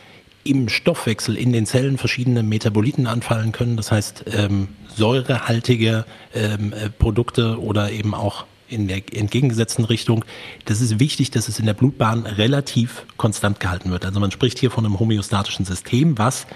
im 0.46 0.68
Stoffwechsel 0.68 1.36
in 1.36 1.52
den 1.52 1.66
Zellen 1.66 1.98
verschiedene 1.98 2.42
Metaboliten 2.42 3.06
anfallen 3.06 3.52
können. 3.52 3.76
Das 3.76 3.92
heißt, 3.92 4.24
ähm, 4.32 4.68
säurehaltige 4.94 6.04
ähm, 6.34 6.72
äh, 6.72 6.90
Produkte 6.90 7.60
oder 7.60 7.90
eben 7.90 8.14
auch 8.14 8.46
in 8.68 8.88
der 8.88 8.96
entgegengesetzten 9.12 9.84
Richtung. 9.84 10.24
Das 10.64 10.80
ist 10.80 10.98
wichtig, 10.98 11.30
dass 11.30 11.48
es 11.48 11.58
in 11.58 11.66
der 11.66 11.74
Blutbahn 11.74 12.26
relativ 12.26 13.06
konstant 13.16 13.60
gehalten 13.60 13.90
wird. 13.90 14.04
Also 14.04 14.18
man 14.20 14.30
spricht 14.30 14.58
hier 14.58 14.70
von 14.70 14.84
einem 14.84 14.98
homöostatischen 14.98 15.64
System, 15.64 16.18
was 16.18 16.46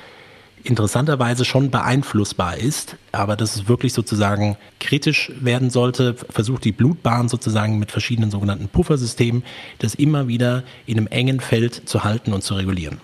interessanterweise 0.62 1.44
schon 1.44 1.70
beeinflussbar 1.70 2.58
ist, 2.58 2.96
aber 3.12 3.36
dass 3.36 3.56
es 3.56 3.68
wirklich 3.68 3.92
sozusagen 3.92 4.56
kritisch 4.78 5.32
werden 5.40 5.70
sollte, 5.70 6.14
versucht 6.14 6.64
die 6.64 6.72
Blutbahn 6.72 7.28
sozusagen 7.28 7.78
mit 7.78 7.90
verschiedenen 7.90 8.30
sogenannten 8.30 8.68
Puffersystemen, 8.68 9.42
das 9.78 9.94
immer 9.94 10.28
wieder 10.28 10.64
in 10.86 10.98
einem 10.98 11.06
engen 11.06 11.40
Feld 11.40 11.88
zu 11.88 12.04
halten 12.04 12.32
und 12.32 12.42
zu 12.42 12.54
regulieren. 12.54 13.00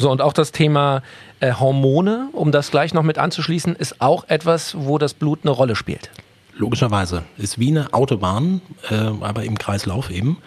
So, 0.00 0.10
und 0.10 0.22
auch 0.22 0.32
das 0.32 0.50
Thema 0.50 1.02
äh, 1.40 1.52
Hormone, 1.52 2.30
um 2.32 2.52
das 2.52 2.70
gleich 2.70 2.94
noch 2.94 3.02
mit 3.02 3.18
anzuschließen, 3.18 3.76
ist 3.76 4.00
auch 4.00 4.24
etwas, 4.28 4.74
wo 4.78 4.96
das 4.96 5.12
Blut 5.12 5.40
eine 5.42 5.50
Rolle 5.50 5.76
spielt. 5.76 6.10
Logischerweise. 6.56 7.24
Ist 7.36 7.58
wie 7.58 7.68
eine 7.68 7.92
Autobahn, 7.92 8.62
äh, 8.90 8.94
aber 8.94 9.44
im 9.44 9.58
Kreislauf 9.58 10.10
eben. 10.10 10.38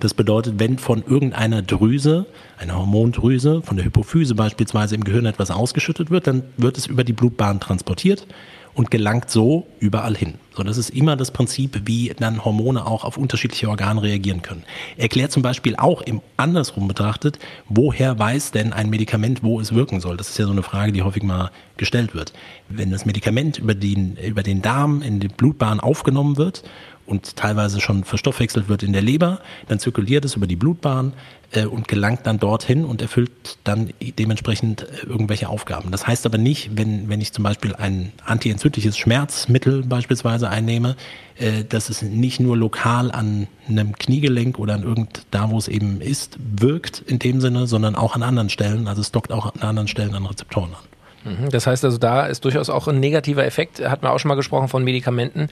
Das 0.00 0.14
bedeutet, 0.14 0.54
wenn 0.58 0.78
von 0.78 1.04
irgendeiner 1.06 1.60
Drüse, 1.60 2.24
einer 2.58 2.78
Hormondrüse, 2.78 3.60
von 3.60 3.76
der 3.76 3.84
Hypophyse 3.84 4.34
beispielsweise 4.34 4.94
im 4.94 5.04
Gehirn 5.04 5.26
etwas 5.26 5.50
ausgeschüttet 5.50 6.10
wird, 6.10 6.26
dann 6.26 6.44
wird 6.56 6.78
es 6.78 6.86
über 6.86 7.04
die 7.04 7.12
Blutbahn 7.12 7.60
transportiert 7.60 8.26
und 8.74 8.90
gelangt 8.90 9.30
so 9.30 9.66
überall 9.80 10.16
hin. 10.16 10.34
So, 10.54 10.62
das 10.62 10.76
ist 10.76 10.90
immer 10.90 11.16
das 11.16 11.30
Prinzip, 11.30 11.82
wie 11.84 12.12
dann 12.18 12.44
Hormone 12.44 12.86
auch 12.86 13.04
auf 13.04 13.16
unterschiedliche 13.16 13.68
Organe 13.68 14.02
reagieren 14.02 14.42
können. 14.42 14.64
Erklärt 14.96 15.32
zum 15.32 15.42
Beispiel 15.42 15.76
auch 15.76 16.02
im 16.02 16.20
andersrum 16.36 16.88
betrachtet, 16.88 17.38
woher 17.68 18.18
weiß 18.18 18.50
denn 18.50 18.72
ein 18.72 18.90
Medikament, 18.90 19.42
wo 19.42 19.60
es 19.60 19.74
wirken 19.74 20.00
soll? 20.00 20.16
Das 20.16 20.28
ist 20.28 20.38
ja 20.38 20.44
so 20.44 20.52
eine 20.52 20.62
Frage, 20.62 20.92
die 20.92 21.02
häufig 21.02 21.22
mal 21.22 21.50
gestellt 21.78 22.14
wird. 22.14 22.34
Wenn 22.68 22.90
das 22.90 23.06
Medikament 23.06 23.58
über 23.58 23.74
den, 23.74 24.16
über 24.16 24.42
den 24.42 24.60
Darm 24.60 25.00
in 25.00 25.20
die 25.20 25.28
Blutbahn 25.28 25.80
aufgenommen 25.80 26.36
wird 26.36 26.62
und 27.06 27.36
teilweise 27.36 27.80
schon 27.80 28.04
verstoffwechselt 28.04 28.68
wird 28.68 28.82
in 28.82 28.92
der 28.92 29.02
Leber, 29.02 29.40
dann 29.68 29.78
zirkuliert 29.78 30.24
es 30.24 30.36
über 30.36 30.46
die 30.46 30.56
Blutbahn 30.56 31.12
äh, 31.52 31.64
und 31.64 31.88
gelangt 31.88 32.26
dann 32.26 32.38
dorthin 32.38 32.84
und 32.84 33.02
erfüllt 33.02 33.58
dann 33.64 33.90
dementsprechend 34.00 34.82
äh, 34.82 35.06
irgendwelche 35.06 35.48
Aufgaben. 35.48 35.90
Das 35.90 36.06
heißt 36.06 36.26
aber 36.26 36.38
nicht, 36.38 36.76
wenn, 36.76 37.08
wenn 37.08 37.20
ich 37.20 37.32
zum 37.32 37.44
Beispiel 37.44 37.74
ein 37.74 38.12
antientzündliches 38.24 38.96
Schmerzmittel 38.96 39.82
beispielsweise 39.82 40.48
einnehme, 40.48 40.96
äh, 41.38 41.64
dass 41.64 41.90
es 41.90 42.02
nicht 42.02 42.40
nur 42.40 42.56
lokal 42.56 43.10
an 43.10 43.48
einem 43.68 43.96
Kniegelenk 43.96 44.58
oder 44.58 44.74
an 44.74 44.82
irgend 44.82 45.26
da, 45.30 45.50
wo 45.50 45.58
es 45.58 45.68
eben 45.68 46.00
ist, 46.00 46.38
wirkt 46.38 47.00
in 47.00 47.18
dem 47.18 47.40
Sinne, 47.40 47.66
sondern 47.66 47.94
auch 47.94 48.14
an 48.14 48.22
anderen 48.22 48.50
Stellen. 48.50 48.88
Also 48.88 49.00
es 49.00 49.12
dockt 49.12 49.32
auch 49.32 49.54
an 49.54 49.62
anderen 49.62 49.88
Stellen 49.88 50.14
an 50.14 50.26
Rezeptoren 50.26 50.70
an. 50.72 50.92
Mhm. 51.24 51.50
Das 51.50 51.66
heißt 51.66 51.84
also, 51.84 51.98
da 51.98 52.26
ist 52.26 52.44
durchaus 52.44 52.70
auch 52.70 52.88
ein 52.88 53.00
negativer 53.00 53.44
Effekt. 53.44 53.80
Hat 53.86 54.02
man 54.02 54.12
auch 54.12 54.18
schon 54.18 54.28
mal 54.28 54.34
gesprochen 54.34 54.68
von 54.68 54.84
Medikamenten, 54.84 55.48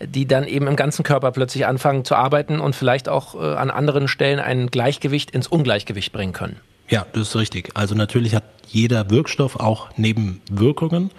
die 0.00 0.26
dann 0.26 0.44
eben 0.44 0.66
im 0.66 0.76
ganzen 0.76 1.02
Körper 1.02 1.32
plötzlich 1.32 1.66
anfangen 1.66 2.04
zu 2.04 2.14
arbeiten 2.14 2.60
und 2.60 2.74
vielleicht 2.74 3.08
auch 3.08 3.34
äh, 3.34 3.54
an 3.54 3.70
anderen 3.70 4.08
Stellen 4.08 4.38
ein 4.38 4.68
Gleichgewicht 4.68 5.30
ins 5.30 5.46
Ungleichgewicht 5.48 6.12
bringen 6.12 6.32
können. 6.32 6.56
Ja, 6.88 7.06
das 7.12 7.28
ist 7.28 7.36
richtig. 7.36 7.70
Also 7.74 7.94
natürlich 7.94 8.34
hat 8.34 8.44
jeder 8.66 9.10
Wirkstoff 9.10 9.56
auch 9.56 9.88
Nebenwirkungen. 9.96 11.10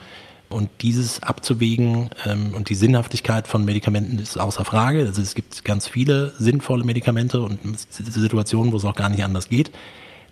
Und 0.50 0.69
dieses 0.81 1.21
abzuwägen 1.21 2.09
ähm, 2.25 2.55
und 2.55 2.69
die 2.69 2.75
Sinnhaftigkeit 2.75 3.48
von 3.48 3.65
Medikamenten 3.65 4.17
ist 4.17 4.39
außer 4.39 4.65
Frage. 4.65 5.05
Also 5.05 5.21
es 5.21 5.36
gibt 5.36 5.63
ganz 5.63 5.88
viele 5.88 6.33
sinnvolle 6.39 6.83
Medikamente 6.83 7.41
und 7.41 7.59
Situationen, 7.91 8.74
wo 8.74 8.77
es 8.77 8.86
auch 8.86 8.95
gar 8.95 9.09
nicht 9.09 9.24
anders 9.24 9.50
geht. 9.50 9.69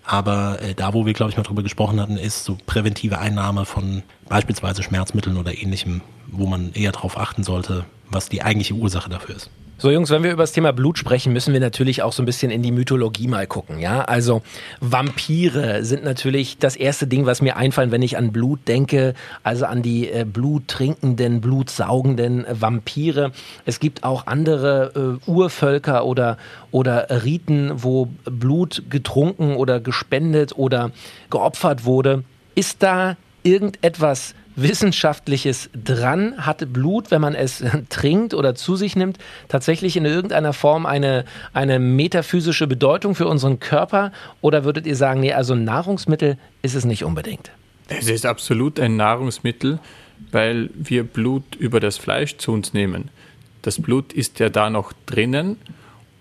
Aber 0.07 0.61
äh, 0.61 0.73
da, 0.73 0.93
wo 0.93 1.05
wir, 1.05 1.11
glaube 1.11 1.31
ich, 1.31 1.37
mal 1.37 1.43
drüber 1.43 1.63
gesprochen 1.63 1.99
hatten, 1.99 2.15
ist 2.15 2.45
so 2.45 2.57
präventive 2.65 3.19
Einnahme 3.19 3.65
von 3.65 4.03
beispielsweise 4.29 4.81
Schmerzmitteln 4.81 5.35
oder 5.35 5.53
ähnlichem, 5.53 6.01
wo 6.27 6.47
man 6.47 6.71
eher 6.73 6.93
darauf 6.93 7.17
achten 7.17 7.43
sollte, 7.43 7.83
was 8.09 8.29
die 8.29 8.41
eigentliche 8.41 8.73
Ursache 8.73 9.09
dafür 9.09 9.35
ist. 9.35 9.49
So 9.79 9.91
Jungs, 9.91 10.09
wenn 10.09 10.23
wir 10.23 10.31
über 10.31 10.41
das 10.41 10.53
Thema 10.53 10.73
Blut 10.73 10.97
sprechen, 10.97 11.33
müssen 11.33 11.53
wir 11.53 11.59
natürlich 11.59 12.01
auch 12.01 12.11
so 12.11 12.23
ein 12.23 12.25
bisschen 12.25 12.49
in 12.49 12.63
die 12.63 12.71
Mythologie 12.71 13.27
mal 13.27 13.45
gucken, 13.45 13.77
ja? 13.77 14.01
Also 14.01 14.41
Vampire 14.81 15.83
sind 15.83 16.03
natürlich 16.03 16.57
das 16.57 16.75
erste 16.75 17.05
Ding, 17.05 17.27
was 17.27 17.43
mir 17.43 17.57
einfallen, 17.57 17.91
wenn 17.91 18.01
ich 18.01 18.17
an 18.17 18.31
Blut 18.31 18.67
denke, 18.67 19.13
also 19.43 19.65
an 19.65 19.83
die 19.83 20.09
äh, 20.09 20.25
bluttrinkenden, 20.25 21.41
blutsaugenden 21.41 22.47
Vampire. 22.49 23.31
Es 23.65 23.79
gibt 23.79 24.03
auch 24.03 24.25
andere 24.25 25.19
äh, 25.27 25.29
Urvölker 25.29 26.05
oder 26.05 26.39
oder 26.71 27.23
Riten, 27.23 27.71
wo 27.75 28.07
Blut 28.25 28.81
getrunken 28.89 29.57
oder 29.57 29.79
gespendet 29.79 30.57
oder 30.57 30.89
geopfert 31.29 31.85
wurde. 31.85 32.23
Ist 32.55 32.81
da 32.81 33.15
irgendetwas 33.43 34.33
Wissenschaftliches 34.57 35.69
dran? 35.73 36.45
Hat 36.45 36.73
Blut, 36.73 37.11
wenn 37.11 37.21
man 37.21 37.35
es 37.35 37.63
trinkt 37.89 38.33
oder 38.33 38.55
zu 38.55 38.75
sich 38.75 38.95
nimmt, 38.95 39.17
tatsächlich 39.47 39.95
in 39.95 40.05
irgendeiner 40.05 40.51
Form 40.51 40.85
eine, 40.85 41.23
eine 41.53 41.79
metaphysische 41.79 42.67
Bedeutung 42.67 43.15
für 43.15 43.27
unseren 43.27 43.59
Körper? 43.59 44.11
Oder 44.41 44.65
würdet 44.65 44.85
ihr 44.85 44.95
sagen, 44.95 45.21
nee, 45.21 45.33
also 45.33 45.55
Nahrungsmittel 45.55 46.37
ist 46.61 46.75
es 46.75 46.83
nicht 46.83 47.05
unbedingt? 47.05 47.51
Es 47.87 48.09
ist 48.09 48.25
absolut 48.25 48.79
ein 48.79 48.97
Nahrungsmittel, 48.97 49.79
weil 50.31 50.69
wir 50.73 51.03
Blut 51.03 51.55
über 51.55 51.79
das 51.79 51.97
Fleisch 51.97 52.37
zu 52.37 52.51
uns 52.51 52.73
nehmen. 52.73 53.09
Das 53.61 53.81
Blut 53.81 54.11
ist 54.11 54.39
ja 54.39 54.49
da 54.49 54.69
noch 54.69 54.91
drinnen 55.05 55.57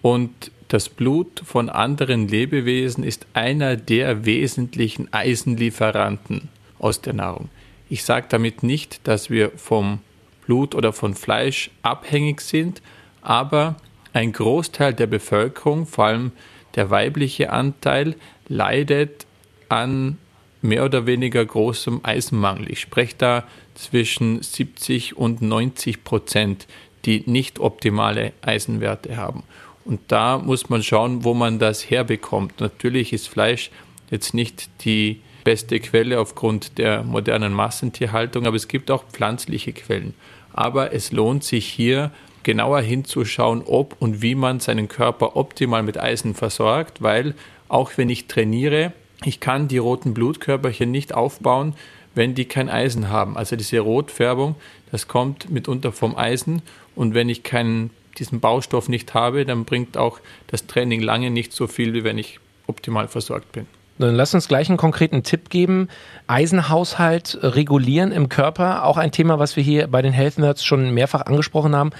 und 0.03 0.51
das 0.69 0.89
Blut 0.89 1.43
von 1.45 1.69
anderen 1.69 2.29
Lebewesen 2.29 3.05
ist 3.05 3.27
einer 3.35 3.77
der 3.77 4.25
wesentlichen 4.25 5.13
Eisenlieferanten 5.13 6.49
aus 6.79 7.01
der 7.01 7.13
Nahrung. 7.13 7.49
Ich 7.89 8.05
sage 8.05 8.27
damit 8.29 8.63
nicht, 8.63 9.07
dass 9.07 9.31
wir 9.31 9.53
vom 9.57 10.01
Blut 10.45 10.75
oder 10.75 10.93
von 10.93 11.15
Fleisch 11.15 11.71
abhängig 11.83 12.41
sind, 12.41 12.83
aber 13.23 13.77
ein 14.13 14.33
Großteil 14.33 14.95
der 14.95 15.07
Bevölkerung, 15.07 15.87
vor 15.87 16.07
allem 16.07 16.33
der 16.75 16.91
weibliche 16.91 17.51
Anteil, 17.53 18.17
leidet 18.49 19.27
an 19.69 20.19
mehr 20.63 20.85
oder 20.85 21.07
weniger 21.07 21.45
großem 21.45 22.01
Eisenmangel. 22.03 22.71
Ich 22.71 22.81
spreche 22.81 23.15
da 23.19 23.45
zwischen 23.75 24.43
70 24.43 25.17
und 25.17 25.43
90 25.43 26.03
Prozent, 26.03 26.67
die 27.05 27.23
nicht 27.27 27.59
optimale 27.59 28.33
Eisenwerte 28.43 29.17
haben. 29.17 29.43
Und 29.85 30.01
da 30.09 30.39
muss 30.39 30.69
man 30.69 30.83
schauen, 30.83 31.25
wo 31.25 31.35
man 31.35 31.59
das 31.59 31.89
herbekommt. 31.89 32.61
Natürlich 32.61 33.13
ist 33.13 33.29
Fleisch 33.29 33.71
jetzt 34.11 34.35
nicht 34.35 34.69
die 34.85 35.21
beste 35.47 35.79
Quelle 35.79 36.19
aufgrund 36.19 36.77
der 36.77 37.05
modernen 37.05 37.53
Massentierhaltung, 37.53 38.47
aber 38.47 38.57
es 38.57 38.67
gibt 38.67 38.91
auch 38.91 39.05
pflanzliche 39.05 39.73
Quellen. 39.73 40.13
Aber 40.53 40.93
es 40.93 41.13
lohnt 41.13 41.45
sich 41.45 41.69
hier 41.69 42.11
genauer 42.43 42.81
hinzuschauen, 42.81 43.63
ob 43.65 43.95
und 44.01 44.23
wie 44.23 44.35
man 44.35 44.59
seinen 44.59 44.89
Körper 44.89 45.37
optimal 45.37 45.85
mit 45.85 46.01
Eisen 46.01 46.35
versorgt, 46.35 47.01
weil 47.01 47.37
auch 47.69 47.93
wenn 47.95 48.09
ich 48.09 48.27
trainiere, 48.27 48.93
ich 49.25 49.39
kann 49.39 49.69
die 49.69 49.79
roten 49.79 50.15
Blutkörperchen 50.15 50.91
nicht 50.91 51.15
aufbauen, 51.15 51.75
wenn 52.17 52.35
die 52.35 52.47
kein 52.47 52.69
Eisen 52.69 53.09
haben. 53.09 53.37
Also 53.37 53.55
diese 53.55 53.79
Rotfärbung, 53.79 54.57
das 54.91 55.07
kommt 55.07 55.49
mitunter 55.49 55.93
vom 55.93 56.17
Eisen 56.17 56.63
und 56.97 57.15
wenn 57.15 57.29
ich 57.29 57.45
keinen 57.45 57.91
diesen 58.19 58.41
Baustoff 58.41 58.89
nicht 58.89 59.15
habe, 59.15 59.45
dann 59.45 59.65
bringt 59.65 59.97
auch 59.97 60.19
das 60.49 60.67
Training 60.67 61.03
lange 61.03 61.31
nicht 61.31 61.53
so 61.53 61.69
viel, 61.69 61.95
wie 61.95 62.03
wenn 62.03 62.19
ich 62.19 62.41
optimal 62.67 63.07
versorgt 63.07 63.53
bin. 63.53 63.69
Dann 63.99 64.15
lass 64.15 64.35
uns 64.35 64.49
gleich 64.49 64.69
einen 64.69 64.77
konkreten 64.77 65.23
Tipp 65.23 65.49
geben. 65.49 65.89
Eisenhaushalt 66.27 67.39
regulieren 67.43 68.13
im 68.13 68.29
Körper, 68.29 68.85
auch 68.85 68.97
ein 68.97 69.13
Thema, 69.13 69.39
was 69.39 69.57
wir 69.57 69.63
hier 69.63 69.87
bei 69.87 70.03
den 70.03 70.13
Health 70.13 70.39
Nerds 70.39 70.65
schon 70.65 70.93
mehrfach 70.93 71.23
angesprochen 71.23 71.75
haben. 71.75 71.91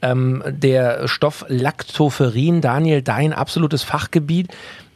Ähm, 0.00 0.42
der 0.46 1.08
Stoff 1.08 1.44
Lactoferrin, 1.48 2.60
Daniel, 2.60 3.02
dein 3.02 3.32
absolutes 3.32 3.82
Fachgebiet. 3.82 4.48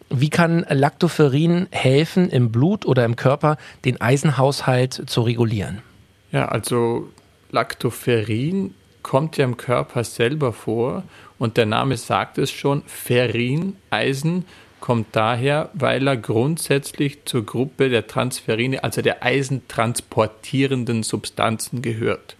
Wie 0.08 0.30
kann 0.30 0.64
Lactoferrin 0.68 1.66
helfen, 1.72 2.30
im 2.30 2.52
Blut 2.52 2.86
oder 2.86 3.04
im 3.04 3.16
Körper 3.16 3.56
den 3.84 4.00
Eisenhaushalt 4.00 5.02
zu 5.06 5.22
regulieren? 5.22 5.82
Ja, 6.30 6.46
also 6.46 7.08
Lactoferrin 7.50 8.74
kommt 9.02 9.36
ja 9.36 9.44
im 9.44 9.56
Körper 9.56 10.04
selber 10.04 10.52
vor 10.52 11.02
und 11.38 11.56
der 11.56 11.66
Name 11.66 11.96
sagt 11.96 12.38
es 12.38 12.50
schon, 12.50 12.82
Ferrin, 12.86 13.76
Eisen, 13.90 14.44
kommt 14.86 15.08
daher, 15.16 15.70
weil 15.74 16.06
er 16.06 16.16
grundsätzlich 16.16 17.24
zur 17.24 17.44
Gruppe 17.44 17.88
der 17.88 18.06
Transferine, 18.06 18.84
also 18.84 19.02
der 19.02 19.24
eisentransportierenden 19.24 21.02
Substanzen 21.02 21.82
gehört. 21.82 22.36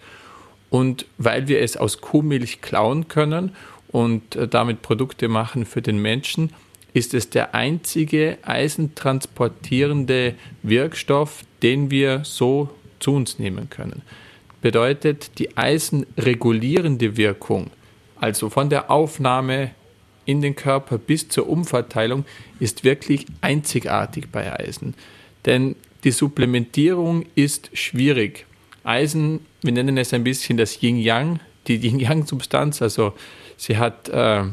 Und 0.71 1.07
weil 1.19 1.49
wir 1.49 1.61
es 1.61 1.77
aus 1.77 2.01
Kuhmilch 2.01 2.61
klauen 2.61 3.09
können 3.09 3.57
und 3.89 4.37
äh, 4.37 4.47
damit 4.47 4.81
Produkte 4.83 5.27
machen 5.27 5.67
für 5.67 5.83
den 5.83 5.99
Menschen, 5.99 6.51
ist 6.93 7.15
es 7.15 7.31
der 7.31 7.57
einzige 7.57 8.39
eisentransportierende 8.43 10.37
Wirkstoff, 10.63 11.43
den 11.65 11.91
wir 11.91 12.21
so 12.23 12.71
zu 13.01 13.13
uns 13.13 13.41
nehmen 13.41 13.71
können. 13.71 14.03
Bedeutet, 14.63 15.41
die 15.41 15.57
eisenregulierende 15.57 17.17
Wirkung, 17.17 17.73
also 18.21 18.51
von 18.51 18.71
der 18.71 18.89
Aufnahme 18.89 19.73
in 20.27 20.43
den 20.43 20.55
Körper 20.55 20.99
bis 20.99 21.29
zur 21.29 21.49
Umverteilung 21.49 22.25
ist 22.61 22.85
wirklich 22.85 23.27
einzigartig 23.41 24.27
bei 24.31 24.53
Eisen. 24.59 24.95
Denn 25.47 25.77
die 26.05 26.11
Supplementierung 26.11 27.25
ist 27.35 27.71
schwierig. 27.73 28.47
Eisen, 28.85 29.41
wir 29.63 29.73
nennen 29.73 29.97
es 29.97 30.13
ein 30.13 30.25
bisschen 30.25 30.57
das 30.57 30.83
Yin-Yang, 30.83 31.41
die 31.67 31.77
Yin-Yang-Substanz, 31.83 32.83
also 32.83 33.15
sie 33.57 33.79
hat 33.79 34.09
äh, 34.09 34.45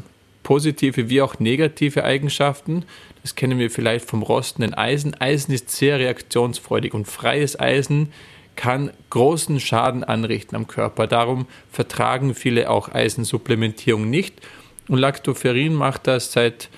positive 0.42 1.08
wie 1.10 1.20
auch 1.20 1.38
negative 1.38 2.04
Eigenschaften. 2.04 2.84
Das 3.22 3.34
kennen 3.34 3.58
wir 3.58 3.70
vielleicht 3.70 4.06
vom 4.06 4.22
rostenden 4.22 4.74
Eisen. 4.74 5.14
Eisen 5.14 5.52
ist 5.52 5.70
sehr 5.70 5.98
reaktionsfreudig 5.98 6.94
und 6.94 7.06
freies 7.06 7.58
Eisen 7.58 8.12
kann 8.56 8.90
großen 9.10 9.58
Schaden 9.58 10.04
anrichten 10.04 10.54
am 10.54 10.66
Körper. 10.66 11.06
Darum 11.06 11.46
vertragen 11.72 12.34
viele 12.34 12.70
auch 12.70 12.92
Eisensupplementierung 12.92 14.08
nicht 14.08 14.40
und 14.88 14.98
Lactoferrin 14.98 15.74
macht 15.74 16.06
das 16.06 16.32
seit 16.32 16.68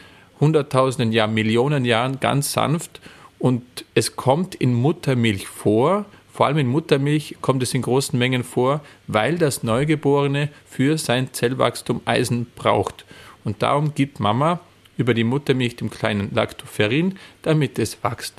hunderttausenden 0.41 1.13
Jahren, 1.13 1.35
Millionen 1.35 1.85
Jahren 1.85 2.21
ganz 2.21 2.53
sanft 2.53 3.01
und 3.39 3.63
es 3.95 4.17
kommt 4.17 4.55
in 4.55 4.75
Muttermilch 4.75 5.47
vor 5.47 6.07
Vor 6.37 6.45
allem 6.45 6.59
in 6.59 6.67
Muttermilch 6.67 7.37
kommt 7.41 7.63
es 7.63 7.73
in 7.73 7.81
großen 7.81 8.19
Mengen 8.19 8.45
vor, 8.45 8.83
weil 9.07 9.39
das 9.39 9.63
Neugeborene 9.63 10.51
für 10.67 10.99
sein 10.99 11.33
Zellwachstum 11.33 12.03
Eisen 12.05 12.47
braucht. 12.55 13.07
Und 13.43 13.63
darum 13.63 13.95
gibt 13.95 14.21
Mama 14.21 14.61
über 14.99 15.15
die 15.15 15.25
Muttermilch 15.25 15.77
dem 15.77 15.89
kleinen 15.89 16.35
Lactoferrin, 16.35 17.17
damit 17.41 17.79
es 17.79 18.05
wächst. 18.05 18.35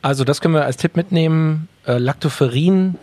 Also 0.00 0.24
das 0.24 0.40
können 0.40 0.54
wir 0.54 0.64
als 0.64 0.78
Tipp 0.78 0.96
mitnehmen. 0.96 1.68
Äh, 1.86 1.98
Lactoferrin 1.98 2.96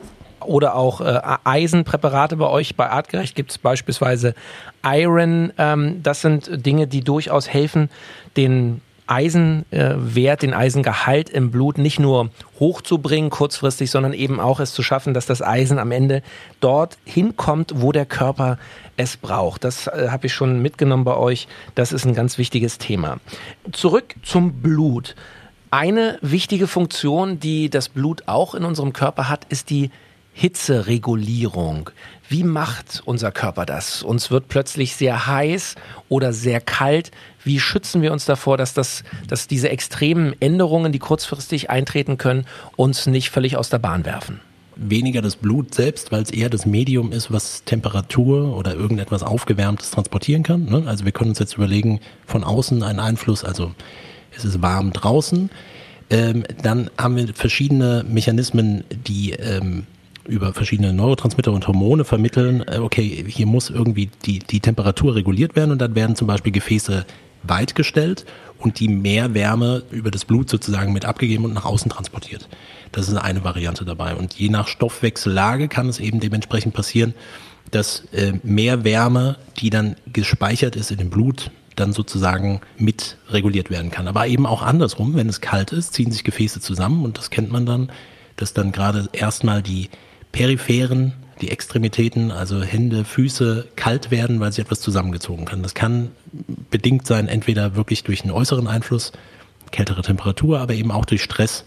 oder 0.46 0.76
auch 0.76 1.02
äh, 1.02 1.20
Eisenpräparate 1.44 2.38
bei 2.38 2.48
euch. 2.48 2.76
Bei 2.76 2.90
Artgerecht 2.90 3.36
gibt 3.36 3.52
es 3.52 3.58
beispielsweise 3.58 4.36
Iron. 4.84 5.54
Ähm, 5.58 6.02
das 6.04 6.22
sind 6.22 6.66
Dinge, 6.66 6.88
die 6.88 7.02
durchaus 7.02 7.48
helfen, 7.48 7.90
den 8.38 8.82
Eisenwert, 9.10 10.44
den 10.44 10.54
Eisengehalt 10.54 11.32
im 11.32 11.50
Blut 11.50 11.80
nicht 11.80 12.00
nur 12.00 12.30
hochzubringen 12.60 13.32
kurzfristig, 13.32 13.90
sondern 13.90 14.14
eben 14.14 14.40
auch 14.40 14.60
es 14.60 14.74
zu 14.74 14.84
schaffen, 14.84 15.16
dass 15.16 15.26
das 15.26 15.42
Eisen 15.42 15.80
am 15.80 15.92
Ende 15.92 16.22
dort 16.60 16.98
hinkommt, 17.06 17.74
wo 17.78 17.92
der 17.92 18.06
Körper 18.06 18.60
es 18.98 19.18
braucht. 19.18 19.64
Das 19.64 19.88
äh, 19.88 20.10
habe 20.12 20.28
ich 20.28 20.34
schon 20.34 20.62
mitgenommen 20.62 21.06
bei 21.06 21.16
euch. 21.16 21.48
Das 21.74 21.92
ist 21.92 22.06
ein 22.06 22.14
ganz 22.14 22.38
wichtiges 22.38 22.78
Thema. 22.78 23.18
Zurück 23.72 24.14
zum 24.22 24.62
Blut. 24.62 25.16
Eine 25.72 26.20
wichtige 26.22 26.68
Funktion, 26.68 27.40
die 27.40 27.70
das 27.70 27.90
Blut 27.90 28.24
auch 28.28 28.54
in 28.54 28.64
unserem 28.64 28.94
Körper 28.94 29.28
hat, 29.28 29.46
ist 29.50 29.72
die 29.72 29.90
Hitzeregulierung. 30.40 31.90
Wie 32.30 32.46
macht 32.46 33.02
unser 33.04 33.30
Körper 33.30 33.66
das? 33.66 34.04
Uns 34.04 34.32
wird 34.32 34.48
plötzlich 34.48 34.96
sehr 34.96 35.28
heiß 35.28 35.76
oder 36.08 36.32
sehr 36.32 36.62
kalt. 36.62 37.12
Wie 37.44 37.60
schützen 37.60 38.02
wir 38.02 38.14
uns 38.14 38.24
davor, 38.24 38.56
dass, 38.56 38.74
das, 38.74 39.04
dass 39.28 39.50
diese 39.50 39.68
extremen 39.68 40.34
Änderungen, 40.40 40.94
die 40.94 41.00
kurzfristig 41.00 41.70
eintreten 41.70 42.18
können, 42.18 42.46
uns 42.78 43.06
nicht 43.06 43.32
völlig 43.32 43.58
aus 43.58 43.70
der 43.70 43.80
Bahn 43.80 44.06
werfen? 44.06 44.40
Weniger 44.78 45.22
das 45.22 45.36
Blut 45.36 45.76
selbst, 45.76 46.14
weil 46.14 46.22
es 46.22 46.32
eher 46.32 46.50
das 46.50 46.66
Medium 46.66 47.12
ist, 47.12 47.34
was 47.34 47.66
Temperatur 47.66 48.56
oder 48.56 48.76
irgendetwas 48.76 49.24
Aufgewärmtes 49.24 49.92
transportieren 49.92 50.44
kann. 50.44 50.64
Ne? 50.68 50.84
Also 50.86 51.04
wir 51.04 51.12
können 51.12 51.32
uns 51.32 51.40
jetzt 51.40 51.56
überlegen, 51.56 52.00
von 52.26 52.46
außen 52.46 52.82
einen 52.82 53.02
Einfluss, 53.02 53.44
also 53.44 53.74
es 54.38 54.46
ist 54.46 54.62
warm 54.62 54.94
draußen. 54.94 55.50
Ähm, 56.10 56.46
dann 56.64 56.90
haben 56.98 57.18
wir 57.18 57.28
verschiedene 57.34 58.06
Mechanismen, 58.08 58.86
die 58.90 59.32
ähm, 59.32 59.86
über 60.30 60.54
verschiedene 60.54 60.94
Neurotransmitter 60.94 61.52
und 61.52 61.68
Hormone 61.68 62.06
vermitteln, 62.06 62.64
äh, 62.68 62.78
okay, 62.78 63.26
hier 63.28 63.46
muss 63.46 63.70
irgendwie 63.70 64.10
die, 64.26 64.40
die 64.40 64.60
Temperatur 64.60 65.16
reguliert 65.16 65.56
werden 65.56 65.72
und 65.72 65.80
dann 65.80 65.96
werden 65.96 66.16
zum 66.16 66.28
Beispiel 66.28 66.52
Gefäße 66.52 67.06
weit 67.44 67.76
gestellt 67.76 68.26
und 68.58 68.80
die 68.80 68.90
Mehrwärme 68.90 69.84
über 69.92 70.12
das 70.12 70.26
Blut 70.26 70.50
sozusagen 70.50 70.94
mit 70.94 71.06
abgegeben 71.06 71.46
und 71.46 71.54
nach 71.54 71.66
außen 71.66 71.90
transportiert. 71.90 72.50
Das 72.92 73.08
ist 73.08 73.16
eine 73.16 73.44
Variante 73.44 73.86
dabei. 73.86 74.16
Und 74.16 74.34
je 74.34 74.50
nach 74.50 74.68
Stoffwechsellage 74.68 75.68
kann 75.68 75.88
es 75.88 76.00
eben 76.00 76.20
dementsprechend 76.20 76.74
passieren, 76.74 77.14
dass 77.72 78.06
äh, 78.12 78.34
mehr 78.44 78.84
Wärme, 78.84 79.38
die 79.60 79.70
dann 79.70 79.96
gespeichert 80.12 80.76
ist 80.76 80.92
in 80.92 80.98
dem 80.98 81.10
Blut, 81.10 81.52
dann 81.76 81.94
sozusagen 81.94 82.62
mit 82.78 83.18
reguliert 83.30 83.70
werden 83.70 83.92
kann. 83.92 84.08
Aber 84.08 84.28
eben 84.28 84.46
auch 84.46 84.62
andersrum, 84.62 85.16
wenn 85.16 85.30
es 85.30 85.40
kalt 85.40 85.72
ist, 85.72 85.94
ziehen 85.94 86.12
sich 86.12 86.24
Gefäße 86.24 86.60
zusammen 86.60 87.06
und 87.06 87.18
das 87.18 87.30
kennt 87.30 87.52
man 87.52 87.66
dann, 87.66 87.92
dass 88.36 88.54
dann 88.54 88.72
gerade 88.72 89.08
erstmal 89.14 89.62
die 89.62 89.90
peripheren, 90.32 91.14
die 91.42 91.52
Extremitäten, 91.52 92.32
also 92.32 92.62
Hände, 92.62 93.06
Füße, 93.06 93.68
kalt 93.76 94.12
werden, 94.12 94.40
weil 94.40 94.52
sich 94.52 94.64
etwas 94.64 94.82
zusammengezogen 94.82 95.46
kann. 95.46 95.64
Das 95.64 95.74
kann 95.74 96.12
bedingt 96.70 97.08
sein, 97.08 97.28
entweder 97.28 97.76
wirklich 97.76 98.04
durch 98.04 98.24
einen 98.24 98.32
äußeren 98.32 98.68
Einfluss, 98.68 99.12
kältere 99.72 100.02
Temperatur, 100.02 100.60
aber 100.60 100.74
eben 100.74 100.92
auch 100.92 101.06
durch 101.06 101.24
Stress, 101.24 101.66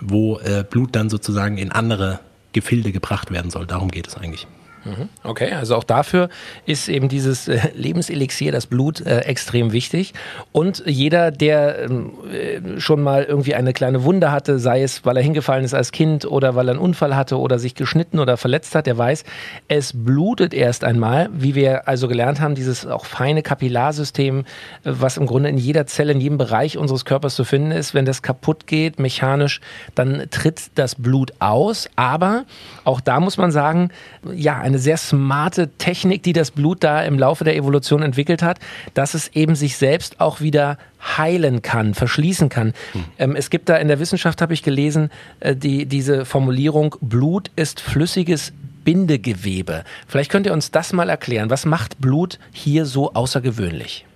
wo 0.00 0.38
äh, 0.38 0.64
Blut 0.68 0.96
dann 0.96 1.10
sozusagen 1.10 1.58
in 1.58 1.72
andere 1.72 2.20
Gefilde 2.52 2.92
gebracht 2.92 3.30
werden 3.30 3.50
soll. 3.50 3.66
Darum 3.66 3.90
geht 3.90 4.08
es 4.08 4.16
eigentlich. 4.16 4.46
Mhm. 4.88 5.08
Okay, 5.22 5.52
also 5.52 5.76
auch 5.76 5.84
dafür 5.84 6.28
ist 6.64 6.88
eben 6.88 7.08
dieses 7.08 7.48
äh, 7.48 7.58
Lebenselixier, 7.74 8.52
das 8.52 8.66
Blut, 8.66 9.00
äh, 9.00 9.20
extrem 9.20 9.72
wichtig. 9.72 10.14
Und 10.52 10.82
jeder, 10.86 11.30
der 11.30 11.82
ähm, 11.82 12.12
äh, 12.32 12.80
schon 12.80 13.02
mal 13.02 13.24
irgendwie 13.24 13.54
eine 13.54 13.72
kleine 13.72 14.04
Wunde 14.04 14.32
hatte, 14.32 14.58
sei 14.58 14.82
es, 14.82 15.04
weil 15.04 15.16
er 15.16 15.22
hingefallen 15.22 15.64
ist 15.64 15.74
als 15.74 15.92
Kind 15.92 16.24
oder 16.24 16.54
weil 16.54 16.68
er 16.68 16.72
einen 16.72 16.80
Unfall 16.80 17.16
hatte 17.16 17.38
oder 17.38 17.58
sich 17.58 17.74
geschnitten 17.74 18.18
oder 18.18 18.36
verletzt 18.36 18.74
hat, 18.74 18.86
der 18.86 18.96
weiß, 18.96 19.24
es 19.68 19.92
blutet 19.94 20.54
erst 20.54 20.84
einmal, 20.84 21.28
wie 21.32 21.54
wir 21.54 21.86
also 21.86 22.08
gelernt 22.08 22.40
haben, 22.40 22.54
dieses 22.54 22.86
auch 22.86 23.04
feine 23.04 23.42
Kapillarsystem, 23.42 24.44
was 24.84 25.16
im 25.16 25.26
Grunde 25.26 25.50
in 25.50 25.58
jeder 25.58 25.86
Zelle, 25.86 26.12
in 26.12 26.20
jedem 26.20 26.38
Bereich 26.38 26.78
unseres 26.78 27.04
Körpers 27.04 27.34
zu 27.34 27.44
finden 27.44 27.72
ist. 27.72 27.94
Wenn 27.94 28.04
das 28.04 28.22
kaputt 28.22 28.66
geht, 28.66 28.98
mechanisch, 28.98 29.60
dann 29.94 30.26
tritt 30.30 30.70
das 30.76 30.94
Blut 30.94 31.32
aus. 31.40 31.88
Aber 31.96 32.44
auch 32.84 33.00
da 33.00 33.20
muss 33.20 33.36
man 33.36 33.50
sagen, 33.50 33.90
ja, 34.34 34.60
eine 34.78 34.82
sehr 34.82 34.96
smarte 34.96 35.70
Technik, 35.76 36.22
die 36.22 36.32
das 36.32 36.52
Blut 36.52 36.84
da 36.84 37.02
im 37.02 37.18
Laufe 37.18 37.42
der 37.42 37.56
Evolution 37.56 38.02
entwickelt 38.02 38.42
hat, 38.42 38.60
dass 38.94 39.14
es 39.14 39.28
eben 39.28 39.56
sich 39.56 39.76
selbst 39.76 40.20
auch 40.20 40.40
wieder 40.40 40.78
heilen 41.16 41.62
kann, 41.62 41.94
verschließen 41.94 42.48
kann. 42.48 42.72
Hm. 42.92 43.04
Ähm, 43.18 43.36
es 43.36 43.50
gibt 43.50 43.68
da 43.68 43.76
in 43.76 43.88
der 43.88 43.98
Wissenschaft, 43.98 44.40
habe 44.40 44.54
ich 44.54 44.62
gelesen, 44.62 45.10
äh, 45.40 45.56
die, 45.56 45.86
diese 45.86 46.24
Formulierung, 46.24 46.94
Blut 47.00 47.50
ist 47.56 47.80
flüssiges 47.80 48.52
Bindegewebe. 48.84 49.84
Vielleicht 50.06 50.30
könnt 50.30 50.46
ihr 50.46 50.52
uns 50.52 50.70
das 50.70 50.92
mal 50.92 51.08
erklären. 51.10 51.50
Was 51.50 51.66
macht 51.66 52.00
Blut 52.00 52.38
hier 52.52 52.86
so 52.86 53.12
außergewöhnlich? 53.12 54.06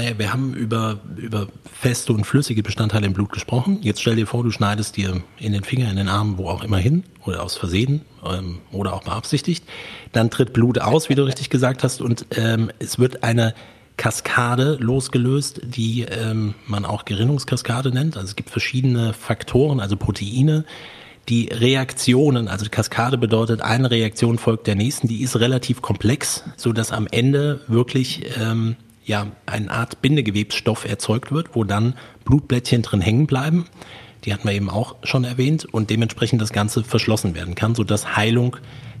Naja, 0.00 0.18
wir 0.18 0.32
haben 0.32 0.54
über, 0.54 0.98
über 1.18 1.48
feste 1.70 2.14
und 2.14 2.24
flüssige 2.24 2.62
Bestandteile 2.62 3.04
im 3.04 3.12
Blut 3.12 3.32
gesprochen. 3.32 3.80
Jetzt 3.82 4.00
stell 4.00 4.16
dir 4.16 4.26
vor, 4.26 4.42
du 4.42 4.50
schneidest 4.50 4.96
dir 4.96 5.20
in 5.38 5.52
den 5.52 5.62
Finger, 5.62 5.90
in 5.90 5.96
den 5.96 6.08
Arm, 6.08 6.38
wo 6.38 6.48
auch 6.48 6.64
immer 6.64 6.78
hin, 6.78 7.04
oder 7.26 7.42
aus 7.42 7.58
Versehen 7.58 8.00
ähm, 8.24 8.60
oder 8.72 8.94
auch 8.94 9.02
beabsichtigt. 9.02 9.62
Dann 10.12 10.30
tritt 10.30 10.54
Blut 10.54 10.78
aus, 10.78 11.10
wie 11.10 11.16
du 11.16 11.24
richtig 11.24 11.50
gesagt 11.50 11.84
hast, 11.84 12.00
und 12.00 12.24
ähm, 12.34 12.70
es 12.78 12.98
wird 12.98 13.24
eine 13.24 13.52
Kaskade 13.98 14.78
losgelöst, 14.80 15.60
die 15.64 16.06
ähm, 16.08 16.54
man 16.66 16.86
auch 16.86 17.04
Gerinnungskaskade 17.04 17.90
nennt. 17.90 18.16
Also 18.16 18.28
es 18.28 18.36
gibt 18.36 18.48
verschiedene 18.48 19.12
Faktoren, 19.12 19.80
also 19.80 19.98
Proteine, 19.98 20.64
die 21.28 21.50
Reaktionen, 21.52 22.48
also 22.48 22.64
Kaskade 22.70 23.18
bedeutet, 23.18 23.60
eine 23.60 23.90
Reaktion 23.90 24.38
folgt 24.38 24.66
der 24.66 24.76
nächsten, 24.76 25.08
die 25.08 25.20
ist 25.20 25.38
relativ 25.38 25.82
komplex, 25.82 26.44
so 26.56 26.72
dass 26.72 26.90
am 26.90 27.06
Ende 27.06 27.60
wirklich 27.68 28.22
ähm, 28.40 28.76
ja 29.04 29.26
eine 29.46 29.70
Art 29.70 30.02
Bindegewebsstoff 30.02 30.84
erzeugt 30.84 31.32
wird, 31.32 31.54
wo 31.54 31.64
dann 31.64 31.94
Blutblättchen 32.24 32.82
drin 32.82 33.00
hängen 33.00 33.26
bleiben. 33.26 33.66
Die 34.24 34.34
hatten 34.34 34.46
wir 34.46 34.54
eben 34.54 34.70
auch 34.70 34.96
schon 35.02 35.24
erwähnt 35.24 35.64
und 35.64 35.90
dementsprechend 35.90 36.42
das 36.42 36.52
Ganze 36.52 36.84
verschlossen 36.84 37.34
werden 37.34 37.54
kann, 37.54 37.74
sodass 37.74 38.16
Heilung 38.16 38.56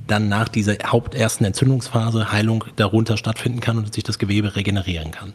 dann 0.06 0.28
nach 0.28 0.48
dieser 0.48 0.76
hauptersten 0.84 1.44
Entzündungsphase 1.44 2.32
Heilung 2.32 2.64
darunter 2.76 3.16
stattfinden 3.16 3.60
kann 3.60 3.78
und 3.78 3.92
sich 3.92 4.02
das 4.02 4.18
Gewebe 4.18 4.56
regenerieren 4.56 5.10
kann. 5.10 5.34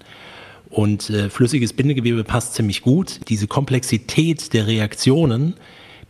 Und 0.69 1.09
äh, 1.09 1.29
flüssiges 1.29 1.73
Bindegewebe 1.73 2.23
passt 2.23 2.55
ziemlich 2.55 2.81
gut. 2.81 3.21
Diese 3.29 3.47
Komplexität 3.47 4.53
der 4.53 4.67
Reaktionen, 4.67 5.53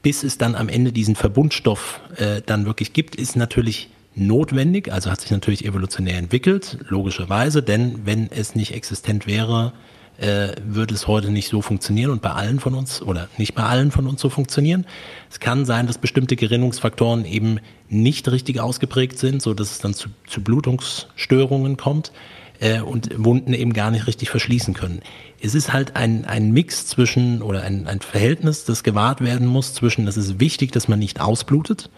bis 0.01 0.23
es 0.23 0.37
dann 0.37 0.55
am 0.55 0.69
Ende 0.69 0.91
diesen 0.91 1.15
Verbundstoff 1.15 1.99
äh, 2.15 2.41
dann 2.45 2.65
wirklich 2.65 2.93
gibt, 2.93 3.15
ist 3.15 3.35
natürlich 3.35 3.89
notwendig, 4.15 4.91
also 4.91 5.11
hat 5.11 5.21
sich 5.21 5.31
natürlich 5.31 5.65
evolutionär 5.65 6.17
entwickelt, 6.17 6.79
logischerweise, 6.87 7.61
denn 7.61 8.05
wenn 8.05 8.31
es 8.31 8.55
nicht 8.55 8.73
existent 8.73 9.27
wäre, 9.27 9.73
äh, 10.17 10.53
würde 10.63 10.93
es 10.93 11.07
heute 11.07 11.29
nicht 11.29 11.49
so 11.49 11.61
funktionieren 11.61 12.11
und 12.11 12.21
bei 12.21 12.31
allen 12.31 12.59
von 12.59 12.73
uns 12.73 13.01
oder 13.01 13.27
nicht 13.37 13.53
bei 13.53 13.63
allen 13.63 13.91
von 13.91 14.07
uns 14.07 14.21
so 14.21 14.29
funktionieren. 14.29 14.85
Es 15.29 15.39
kann 15.39 15.65
sein, 15.65 15.87
dass 15.87 15.97
bestimmte 15.97 16.35
Gerinnungsfaktoren 16.35 17.25
eben 17.25 17.59
nicht 17.89 18.29
richtig 18.31 18.61
ausgeprägt 18.61 19.19
sind, 19.19 19.41
so 19.41 19.53
dass 19.53 19.71
es 19.71 19.79
dann 19.79 19.93
zu, 19.93 20.09
zu 20.25 20.41
Blutungsstörungen 20.41 21.75
kommt 21.75 22.13
äh, 22.59 22.79
und 22.79 23.09
Wunden 23.23 23.53
eben 23.53 23.73
gar 23.73 23.91
nicht 23.91 24.07
richtig 24.07 24.29
verschließen 24.29 24.73
können. 24.73 25.01
Es 25.41 25.53
ist 25.53 25.73
halt 25.73 25.95
ein, 25.97 26.25
ein 26.25 26.51
Mix 26.51 26.87
zwischen 26.87 27.41
oder 27.41 27.63
ein, 27.63 27.87
ein 27.87 27.99
Verhältnis, 27.99 28.63
das 28.63 28.83
gewahrt 28.83 29.21
werden 29.21 29.47
muss 29.47 29.73
zwischen, 29.73 30.07
es 30.07 30.17
ist 30.17 30.39
wichtig, 30.39 30.71
dass 30.71 30.87
man 30.87 30.99
nicht 30.99 31.19
ausblutet, 31.19 31.89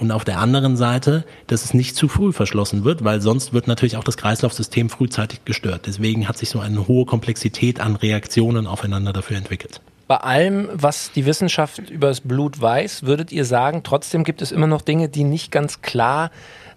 und 0.00 0.10
auf 0.10 0.24
der 0.24 0.38
anderen 0.38 0.76
Seite, 0.76 1.24
dass 1.46 1.62
es 1.62 1.74
nicht 1.74 1.94
zu 1.94 2.08
früh 2.08 2.32
verschlossen 2.32 2.84
wird, 2.84 3.04
weil 3.04 3.20
sonst 3.20 3.52
wird 3.52 3.66
natürlich 3.68 3.96
auch 3.96 4.04
das 4.04 4.16
Kreislaufsystem 4.16 4.88
frühzeitig 4.88 5.44
gestört. 5.44 5.82
Deswegen 5.86 6.26
hat 6.26 6.38
sich 6.38 6.48
so 6.48 6.58
eine 6.58 6.88
hohe 6.88 7.04
Komplexität 7.04 7.80
an 7.80 7.96
Reaktionen 7.96 8.66
aufeinander 8.66 9.12
dafür 9.12 9.36
entwickelt. 9.36 9.80
Bei 10.08 10.16
allem, 10.16 10.68
was 10.72 11.12
die 11.12 11.26
Wissenschaft 11.26 11.90
über 11.90 12.08
das 12.08 12.22
Blut 12.22 12.60
weiß, 12.60 13.04
würdet 13.04 13.30
ihr 13.30 13.44
sagen, 13.44 13.82
trotzdem 13.84 14.24
gibt 14.24 14.42
es 14.42 14.50
immer 14.50 14.66
noch 14.66 14.82
Dinge, 14.82 15.08
die 15.08 15.22
nicht 15.22 15.52
ganz 15.52 15.82
klar 15.82 16.30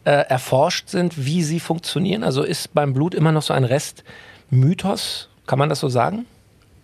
äh, 0.04 0.12
erforscht 0.12 0.90
sind, 0.90 1.26
wie 1.26 1.44
sie 1.44 1.60
funktionieren? 1.60 2.24
Also 2.24 2.44
ist 2.44 2.74
beim 2.74 2.94
Blut 2.94 3.16
immer 3.16 3.32
noch 3.32 3.42
so 3.42 3.54
ein 3.54 3.64
Rest 3.64 4.04
Mythos? 4.52 5.30
Kann 5.48 5.58
man 5.58 5.70
das 5.70 5.80
so 5.80 5.90
sagen? 5.90 6.26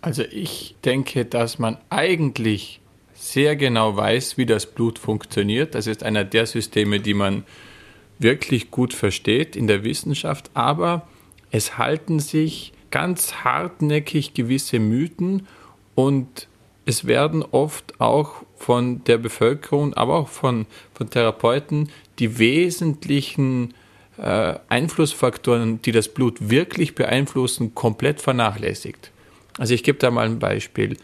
Also 0.02 0.24
ich 0.24 0.76
denke, 0.86 1.26
dass 1.26 1.60
man 1.60 1.78
eigentlich 1.90 2.80
sehr 3.20 3.56
genau 3.56 3.98
weiß, 3.98 4.38
wie 4.38 4.46
das 4.46 4.66
Blut 4.66 4.98
funktioniert. 4.98 5.76
Das 5.76 5.88
ist 5.88 6.04
einer 6.04 6.24
der 6.24 6.46
Systeme, 6.46 7.00
die 7.00 7.14
man 7.14 7.44
wirklich 8.18 8.72
gut 8.72 8.94
versteht 8.94 9.56
in 9.56 9.68
der 9.68 9.84
Wissenschaft, 9.84 10.52
aber 10.54 11.08
es 11.52 11.78
halten 11.78 12.20
sich 12.20 12.74
ganz 12.92 13.44
hartnäckig 13.44 14.34
gewisse 14.34 14.80
Mythen 14.80 15.48
und 15.96 16.48
es 16.86 17.06
werden 17.06 17.44
oft 17.44 18.00
auch 18.00 18.44
von 18.56 19.04
der 19.04 19.18
Bevölkerung, 19.18 19.94
aber 19.94 20.16
auch 20.16 20.28
von, 20.28 20.66
von 20.94 21.10
Therapeuten 21.10 21.90
die 22.20 22.40
wesentlichen 22.40 23.74
äh, 24.18 24.56
Einflussfaktoren, 24.70 25.82
die 25.82 25.92
das 25.92 26.10
Blut 26.10 26.50
wirklich 26.50 26.96
beeinflussen, 26.96 27.76
komplett 27.76 28.22
vernachlässigt. 28.22 29.12
Also 29.58 29.74
ich 29.74 29.84
gebe 29.84 30.00
da 30.00 30.10
mal 30.10 30.26
ein 30.26 30.40
Beispiel. 30.40 30.98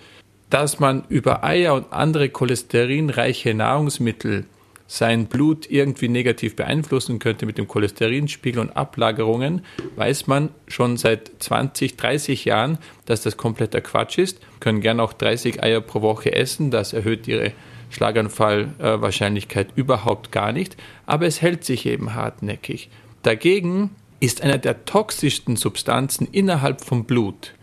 Dass 0.50 0.80
man 0.80 1.04
über 1.10 1.44
Eier 1.44 1.74
und 1.74 1.92
andere 1.92 2.30
cholesterinreiche 2.30 3.54
Nahrungsmittel 3.54 4.46
sein 4.88 5.26
Blut 5.26 5.70
irgendwie 5.70 6.08
negativ 6.08 6.56
beeinflussen 6.56 7.18
könnte 7.18 7.46
mit 7.46 7.58
dem 7.58 7.68
Cholesterinspiegel 7.68 8.62
und 8.62 8.78
Ablagerungen, 8.78 9.62
weiß 9.96 10.28
man 10.28 10.50
schon 10.68 10.98
seit 10.98 11.32
20, 11.40 11.98
30 11.98 12.46
Jahren, 12.46 12.78
dass 13.06 13.22
das 13.22 13.36
kompletter 13.36 13.82
Quatsch 13.82 14.20
ist. 14.20 14.40
Können 14.60 14.82
gerne 14.82 15.02
auch 15.02 15.14
30 15.14 15.64
Eier 15.64 15.82
pro 15.82 16.02
Woche 16.02 16.34
essen, 16.34 16.70
das 16.70 16.94
erhöht 16.94 17.28
ihre 17.28 17.52
Schlaganfallwahrscheinlichkeit 17.90 19.70
überhaupt 19.76 20.32
gar 20.32 20.52
nicht, 20.52 20.78
aber 21.06 21.26
es 21.26 21.42
hält 21.42 21.64
sich 21.64 21.86
eben 21.86 22.14
hartnäckig. 22.14 22.90
Dagegen 23.24 23.92
ist 24.20 24.42
eine 24.44 24.60
der 24.60 24.86
toxischsten 24.86 25.56
Substanzen 25.56 26.28
innerhalb 26.32 26.82
vom 26.82 27.06
Blut 27.06 27.54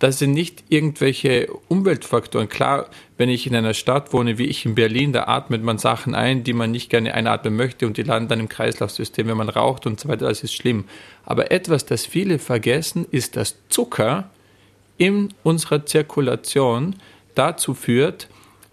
das 0.00 0.18
sind 0.18 0.32
nicht 0.32 0.64
irgendwelche 0.70 1.46
Umweltfaktoren. 1.68 2.48
Klar, 2.48 2.88
wenn 3.18 3.28
ich 3.28 3.46
in 3.46 3.54
einer 3.54 3.74
Stadt 3.74 4.14
wohne, 4.14 4.38
wie 4.38 4.46
ich 4.46 4.64
in 4.64 4.74
Berlin, 4.74 5.12
da 5.12 5.24
atmet 5.24 5.62
man 5.62 5.76
Sachen 5.76 6.14
ein, 6.14 6.42
die 6.42 6.54
man 6.54 6.70
nicht 6.70 6.88
gerne 6.88 7.12
einatmen 7.12 7.54
möchte 7.54 7.86
und 7.86 7.98
die 7.98 8.02
landen 8.02 8.30
dann 8.30 8.40
im 8.40 8.48
Kreislaufsystem, 8.48 9.28
wenn 9.28 9.36
man 9.36 9.50
raucht 9.50 9.86
und 9.86 10.00
so 10.00 10.08
weiter, 10.08 10.26
das 10.26 10.42
ist 10.42 10.54
schlimm. 10.54 10.84
Aber 11.24 11.50
etwas, 11.50 11.84
das 11.84 12.06
viele 12.06 12.38
vergessen, 12.38 13.06
ist, 13.10 13.36
dass 13.36 13.56
Zucker 13.68 14.30
in 14.96 15.34
unserer 15.42 15.84
Zirkulation 15.84 16.96
dazu 17.34 17.74
führt, 17.74 18.28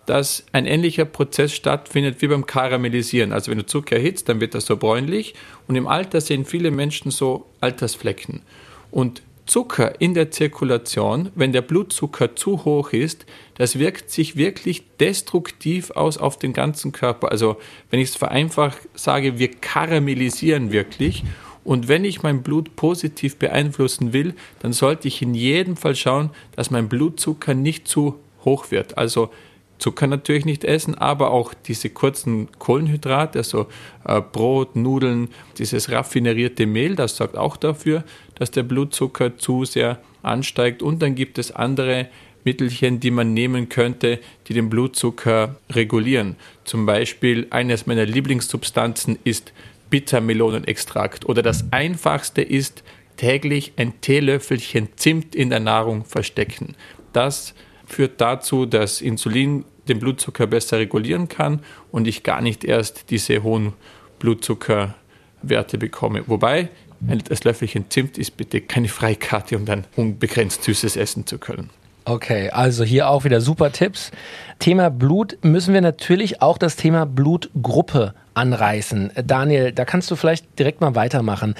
dass 0.06 0.46
ein 0.54 0.66
ähnlicher 0.66 1.04
Prozess 1.04 1.52
stattfindet 1.52 2.22
wie 2.22 2.30
beim 2.30 2.46
Karamellisieren. 2.46 3.34
Also 3.34 3.52
wenn 3.52 3.58
du 3.58 3.66
Zucker 3.66 3.98
erhitzt, 3.98 4.30
dann 4.30 4.40
wird 4.40 4.56
das 4.56 4.66
so 4.66 4.78
bräunlich 4.78 5.36
und 5.68 5.76
im 5.76 5.88
Alter 5.88 6.22
sehen 6.22 6.46
viele 6.46 6.72
Menschen 6.72 7.12
so 7.12 7.48
Altersflecken. 7.60 8.44
Und 8.92 9.22
Zucker 9.47 9.99
in 9.99 10.13
der 10.13 10.29
Zirkulation, 10.29 11.31
wenn 11.33 11.53
der 11.53 11.62
Blutzucker 11.62 12.36
zu 12.36 12.65
hoch 12.65 12.91
ist, 12.91 13.25
das 13.55 13.79
wirkt 13.79 14.12
sich 14.12 14.36
wirklich 14.36 14.83
destruktiv 14.99 15.91
aus 15.91 16.17
auf 16.17 16.38
den 16.38 16.53
ganzen 16.53 16.91
Körper. 16.91 17.31
Also 17.31 17.57
wenn 17.89 17.99
ich 17.99 18.10
es 18.10 18.15
vereinfacht 18.15 18.77
sage, 18.93 19.39
wir 19.39 19.49
karamellisieren 19.49 20.71
wirklich. 20.71 21.23
Und 21.63 21.88
wenn 21.88 22.05
ich 22.05 22.23
mein 22.23 22.43
Blut 22.43 22.75
positiv 22.75 23.38
beeinflussen 23.38 24.13
will, 24.13 24.36
dann 24.60 24.73
sollte 24.73 25.07
ich 25.07 25.21
in 25.21 25.33
jedem 25.33 25.75
Fall 25.75 25.95
schauen, 25.95 26.29
dass 26.55 26.71
mein 26.71 26.88
Blutzucker 26.88 27.53
nicht 27.53 27.88
zu 27.88 28.15
hoch 28.45 28.71
wird. 28.71 28.97
Also 28.97 29.31
Zucker 29.80 30.08
natürlich 30.08 30.46
nicht 30.46 30.63
essen, 30.63 30.96
aber 30.96 31.32
auch 31.32 31.54
diese 31.54 31.90
kurzen 31.90 32.48
Kohlenhydrate, 32.58 33.40
also 33.40 33.68
äh, 34.06 34.22
Brot, 34.22 34.76
Nudeln, 34.76 35.30
dieses 35.58 35.92
raffinerierte 35.92 36.66
Mehl, 36.66 36.96
das 36.96 37.18
sorgt 37.18 37.38
auch 37.38 37.58
dafür, 37.58 38.04
dass 38.36 38.52
der 38.52 38.63
Blutzucker 38.63 39.38
zu 39.38 39.66
sehr 39.66 40.00
ansteigt. 40.24 40.82
Und 40.82 41.02
dann 41.02 41.16
gibt 41.16 41.38
es 41.38 41.52
andere 41.52 42.10
Mittelchen, 42.44 43.00
die 43.00 43.12
man 43.12 43.34
nehmen 43.34 43.70
könnte, 43.70 44.20
die 44.48 44.54
den 44.54 44.70
Blutzucker 44.70 45.58
regulieren. 45.72 46.38
Zum 46.63 46.86
Beispiel 46.86 47.48
eines 47.50 47.88
meiner 47.88 48.06
Lieblingssubstanzen 48.06 49.20
ist 49.24 49.54
Bittermelonenextrakt 49.90 51.26
oder 51.26 51.42
das 51.42 51.66
einfachste 51.72 52.42
ist 52.42 52.84
täglich 53.18 53.74
ein 53.78 54.00
Teelöffelchen 54.02 54.90
Zimt 54.96 55.36
in 55.36 55.50
der 55.50 55.60
Nahrung 55.60 56.06
verstecken. 56.06 56.76
Das 57.13 57.54
führt 57.88 58.21
dazu, 58.21 58.65
dass 58.65 59.02
Insulin 59.02 59.65
den 59.88 60.00
Blutzucker 60.00 60.47
besser 60.47 60.78
regulieren 60.78 61.28
kann 61.28 61.62
und 61.91 62.08
ich 62.08 62.23
gar 62.23 62.41
nicht 62.41 62.63
erst 62.63 63.10
diese 63.10 63.41
hohen 63.43 63.73
Blutzuckerwerte 64.19 65.78
bekomme. 65.78 66.23
Wobei 66.28 66.69
das 67.00 67.43
Löffelchen 67.43 67.89
Zimt 67.89 68.17
ist 68.17 68.38
bitte 68.38 68.62
keine 68.62 68.88
Freikarte, 68.88 69.56
um 69.56 69.65
dann 69.65 69.86
unbegrenzt 69.95 70.63
Süßes 70.63 70.95
essen 70.95 71.26
zu 71.26 71.38
können. 71.38 71.69
Okay, 72.06 72.50
also 72.52 72.86
hier 72.86 73.10
auch 73.10 73.26
wieder 73.26 73.41
super 73.41 73.71
Tipps. 73.71 74.12
Thema 74.60 74.89
Blut 74.89 75.38
müssen 75.41 75.73
wir 75.73 75.82
natürlich 75.82 76.41
auch 76.41 76.58
das 76.58 76.78
Thema 76.78 77.06
Blutgruppe 77.06 78.13
anreißen. 78.34 79.12
Daniel, 79.26 79.73
da 79.73 79.84
kannst 79.84 80.10
du 80.10 80.15
vielleicht 80.15 80.58
direkt 80.58 80.80
mal 80.80 80.95
weitermachen 80.95 81.56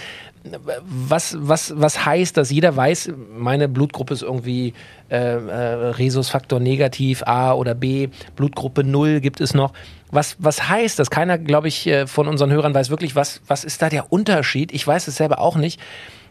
was, 0.86 1.38
was, 1.40 1.74
was 1.76 2.06
heißt 2.06 2.38
das? 2.38 2.52
Jeder 2.52 2.76
weiß, 2.76 3.12
meine 3.38 3.68
Blutgruppe 3.68 4.14
ist 4.14 4.22
irgendwie 4.22 4.74
äh, 5.10 5.18
äh, 5.18 5.90
Rhesusfaktor 5.92 6.60
negativ, 6.60 7.24
A 7.26 7.54
oder 7.54 7.76
B, 7.76 8.10
Blutgruppe 8.36 8.84
0 8.84 9.20
gibt 9.22 9.42
es 9.42 9.54
noch. 9.54 9.74
Was, 10.12 10.38
was 10.40 10.70
heißt 10.70 11.00
das? 11.00 11.10
Keiner, 11.10 11.38
glaube 11.38 11.68
ich, 11.68 11.86
äh, 11.88 12.08
von 12.08 12.28
unseren 12.28 12.52
Hörern 12.52 12.74
weiß 12.74 12.90
wirklich, 12.90 13.16
was, 13.16 13.42
was 13.48 13.64
ist 13.64 13.82
da 13.82 13.90
der 13.90 14.12
Unterschied? 14.12 14.74
Ich 14.74 14.86
weiß 14.86 15.08
es 15.08 15.18
selber 15.18 15.40
auch 15.40 15.56
nicht. 15.56 15.80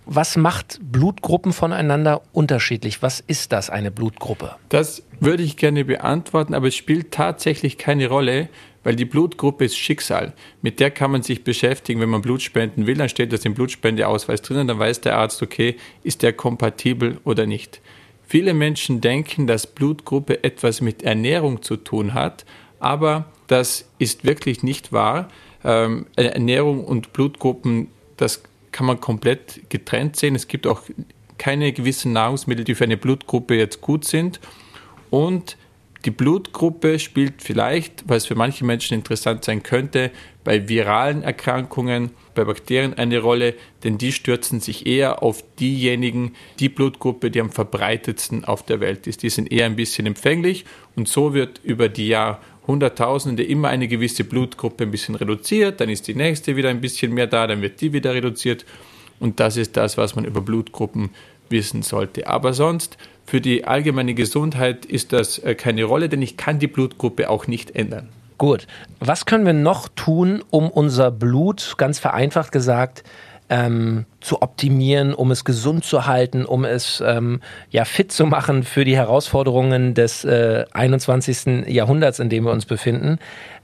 Was 0.09 0.37
macht 0.37 0.79
Blutgruppen 0.81 1.53
voneinander 1.53 2.23
unterschiedlich? 2.33 3.03
Was 3.03 3.21
ist 3.21 3.53
das, 3.53 3.71
eine 3.71 3.91
Blutgruppe? 3.91 4.55
Das 4.69 5.03
würde 5.19 5.43
ich 5.43 5.57
gerne 5.57 5.85
beantworten, 5.85 6.55
aber 6.55 6.69
es 6.69 6.77
spielt 6.77 7.11
tatsächlich 7.11 7.77
keine 7.77 8.09
Rolle, 8.09 8.49
weil 8.87 8.95
die 8.95 9.05
Blutgruppe 9.05 9.65
ist 9.65 9.77
Schicksal. 9.77 10.33
Mit 10.63 10.79
der 10.79 10.93
kann 10.93 11.11
man 11.11 11.25
sich 11.25 11.43
beschäftigen, 11.43 12.01
wenn 12.01 12.09
man 12.09 12.23
Blut 12.23 12.41
spenden 12.41 12.87
will, 12.87 12.95
dann 12.95 13.09
steht 13.09 13.33
das 13.33 13.45
im 13.45 13.53
Blutspendeausweis 13.53 14.43
drinnen, 14.43 14.69
dann 14.69 14.79
weiß 14.79 15.01
der 15.01 15.19
Arzt, 15.19 15.43
okay, 15.43 15.75
ist 16.05 16.23
der 16.23 16.33
kompatibel 16.33 17.19
oder 17.25 17.47
nicht. 17.47 17.81
Viele 18.29 18.55
Menschen 18.55 19.01
denken, 19.01 19.49
dass 19.49 19.67
Blutgruppe 19.67 20.45
etwas 20.45 20.81
mit 20.83 21.03
Ernährung 21.03 21.63
zu 21.63 21.77
tun 21.77 22.15
hat, 22.15 22.45
aber 22.79 23.25
das 23.49 23.91
ist 23.99 24.25
wirklich 24.25 24.63
nicht 24.63 24.93
wahr. 24.93 25.31
Ähm, 25.65 26.07
Ernährung 26.15 26.85
und 26.85 27.13
Blutgruppen, 27.13 27.89
das 28.17 28.45
kann 28.71 28.87
man 28.87 29.01
komplett 29.01 29.69
getrennt 29.69 30.15
sehen. 30.15 30.37
Es 30.37 30.47
gibt 30.47 30.65
auch 30.65 30.83
keine 31.39 31.73
gewissen 31.73 32.13
Nahrungsmittel, 32.13 32.65
die 32.65 32.77
für 32.77 32.85
eine 32.85 32.97
Blutgruppe 32.97 33.57
jetzt 33.57 33.81
gut 33.81 34.05
sind. 34.05 34.39
Und 35.11 35.57
die 36.07 36.13
Blutgruppe 36.13 37.01
spielt 37.01 37.43
vielleicht, 37.43 38.09
es 38.09 38.27
für 38.27 38.37
manche 38.37 38.65
Menschen 38.65 38.95
interessant 38.95 39.45
sein 39.45 39.65
könnte, 39.65 40.13
bei 40.45 40.69
viralen 40.69 41.25
Erkrankungen, 41.25 42.11
bei 42.37 42.45
Bakterien 42.45 42.95
eine 42.95 43.19
Rolle, 43.19 43.55
denn 43.83 43.99
die 43.99 44.13
stürzen 44.13 44.61
sich 44.61 44.87
eher 44.87 45.25
auf 45.25 45.43
diejenigen, 45.59 46.37
die 46.61 46.69
Blutgruppe, 46.69 47.33
die 47.33 47.41
am 47.41 47.51
verbreitetsten 47.51 48.45
auf 48.45 48.65
der 48.65 48.79
Welt 48.79 49.09
ist. 49.09 49.25
Die 49.25 49.31
sind 49.31 49.51
eher 49.51 49.67
ein 49.67 49.75
bisschen 49.75 50.07
empfänglich 50.07 50.65
und 50.95 51.09
so 51.09 51.35
wird 51.35 51.61
über 51.65 51.89
die 51.89 52.07
Jahrhunderttausende 52.07 53.43
immer 53.43 53.69
eine 53.69 53.89
gewisse 53.89 54.23
Blutgruppe 54.23 54.85
ein 54.85 54.93
bisschen 54.93 55.17
reduziert, 55.17 55.81
dann 55.81 55.89
ist 55.89 56.07
die 56.07 56.15
nächste 56.15 56.55
wieder 56.55 56.69
ein 56.69 56.81
bisschen 56.81 57.13
mehr 57.13 57.27
da, 57.27 57.49
dann 57.49 57.63
wird 57.63 57.81
die 57.81 57.93
wieder 57.93 58.15
reduziert 58.15 58.65
und 59.19 59.41
das 59.41 59.57
ist 59.57 59.77
das, 59.77 59.99
was 59.99 60.15
man 60.15 60.25
über 60.25 60.41
Blutgruppen 60.41 61.11
wissen 61.49 61.83
sollte. 61.83 62.29
Aber 62.29 62.53
sonst 62.53 62.97
für 63.27 63.41
die 63.41 63.65
allgemeine 63.65 64.15
Gesundheit 64.15 64.87
ist 64.87 65.13
das 65.13 65.39
äh, 65.39 65.55
keine 65.55 65.85
Rolle, 65.85 66.09
denn 66.09 66.23
ich 66.23 66.37
kann 66.37 66.59
die 66.59 66.69
Blutgruppe 66.69 67.29
auch 67.29 67.47
nicht 67.47 67.75
ändern. 67.75 68.09
Gut. 68.39 68.67
Was 69.01 69.27
können 69.27 69.47
wir 69.47 69.53
noch 69.53 69.89
tun, 69.89 70.45
um 70.51 70.71
unser 70.71 71.11
Blut, 71.11 71.75
ganz 71.79 71.99
vereinfacht 71.99 72.53
gesagt, 72.53 73.03
ähm, 73.49 74.07
zu 74.21 74.43
optimieren, 74.43 75.15
um 75.15 75.31
es 75.31 75.45
gesund 75.45 75.85
zu 75.85 76.07
halten, 76.07 76.45
um 76.45 76.65
es 76.65 77.03
ähm, 77.05 77.41
ja 77.71 77.85
fit 77.85 78.11
zu 78.11 78.27
machen 78.27 78.65
für 78.65 78.85
die 78.85 78.97
Herausforderungen 78.97 79.95
des 79.95 80.25
äh, 80.25 80.65
21. 80.73 81.69
Jahrhunderts, 81.69 82.19
in 82.19 82.29
dem 82.29 82.45
wir 82.45 82.53
uns 82.53 82.67
befinden. 82.67 83.19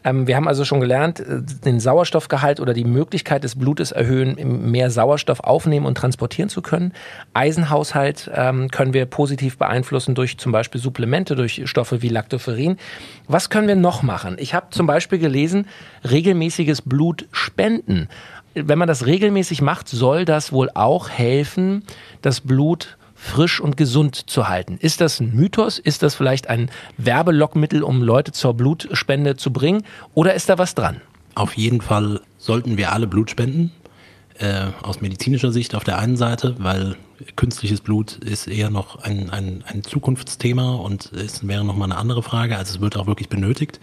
Ähm, 0.05 0.27
wir 0.27 0.37
haben 0.37 0.49
also 0.49 0.65
schon 0.65 0.81
gelernt, 0.81 1.21
äh, 1.21 1.43
den 1.65 1.81
Sauerstoffgehalt 1.81 2.61
oder 2.61 2.75
die 2.75 2.85
Möglichkeit 2.85 3.45
des 3.45 3.57
Blutes 3.57 3.93
erhöhen, 3.93 4.71
mehr 4.71 4.91
Sauerstoff 4.91 5.41
aufnehmen 5.41 5.87
und 5.87 5.97
transportieren 5.97 6.49
zu 6.49 6.63
können. 6.63 6.93
Eisenhaushalt 7.35 8.31
ähm, 8.35 8.71
können 8.71 8.95
wir 8.95 9.07
positiv 9.07 9.59
beeinflussen 9.59 10.15
durch 10.15 10.39
zum 10.39 10.53
Beispiel 10.53 10.81
Supplemente, 10.81 11.35
durch 11.35 11.63
Stoffe 11.65 12.03
wie 12.03 12.09
Lactoferrin. 12.09 12.77
Was 13.27 13.51
können 13.51 13.69
wir 13.69 13.77
noch 13.77 14.03
machen? 14.03 14.37
Ich 14.39 14.55
habe 14.55 14.67
zum 14.71 14.87
Beispiel 14.87 15.19
gelesen, 15.19 15.67
regelmäßiges 16.09 16.83
Blutspenden 16.83 18.09
wenn 18.55 18.79
man 18.79 18.89
das 18.89 19.07
regelmäßig 19.07 19.63
macht, 19.63 19.89
soll 19.89 20.25
das 20.25 20.53
wohl 20.53 20.71
auch 20.75 21.09
helfen, 21.09 21.85
das 22.23 22.41
Blut 22.41 22.97
frisch 23.15 23.61
und 23.61 23.77
gesund 23.77 24.29
zu 24.29 24.49
halten. 24.49 24.79
Ist 24.81 25.01
das 25.01 25.21
ein 25.21 25.33
Mythos? 25.35 25.79
Ist 25.79 26.03
das 26.03 26.15
vielleicht 26.15 26.49
ein 26.49 26.71
Werbelockmittel, 26.99 27.83
um 27.83 28.03
Leute 28.03 28.33
zur 28.33 28.55
Blutspende 28.55 29.37
zu 29.37 29.53
bringen? 29.53 29.85
Oder 30.15 30.35
ist 30.35 30.49
da 30.49 30.59
was 30.59 30.75
dran? 30.75 31.01
Auf 31.35 31.57
jeden 31.57 31.81
Fall 31.81 32.21
sollten 32.39 32.77
wir 32.77 32.93
alle 32.93 33.07
Blut 33.07 33.31
spenden. 33.31 33.71
Äh, 34.39 34.67
aus 34.83 35.01
medizinischer 35.01 35.53
Sicht 35.53 35.75
auf 35.75 35.85
der 35.85 35.99
einen 35.99 36.17
Seite, 36.17 36.57
weil 36.59 36.97
künstliches 37.37 37.81
Blut 37.81 38.17
ist 38.17 38.49
eher 38.49 38.71
noch 38.71 39.03
ein, 39.05 39.31
ein, 39.31 39.63
ein 39.67 39.85
Zukunftsthema 39.85 40.75
und 40.75 41.13
es 41.13 41.47
wäre 41.47 41.65
nochmal 41.65 41.93
eine 41.93 42.01
andere 42.01 42.23
Frage. 42.23 42.57
Also 42.57 42.75
es 42.75 42.81
wird 42.81 42.97
auch 42.97 43.07
wirklich 43.07 43.29
benötigt. 43.29 43.79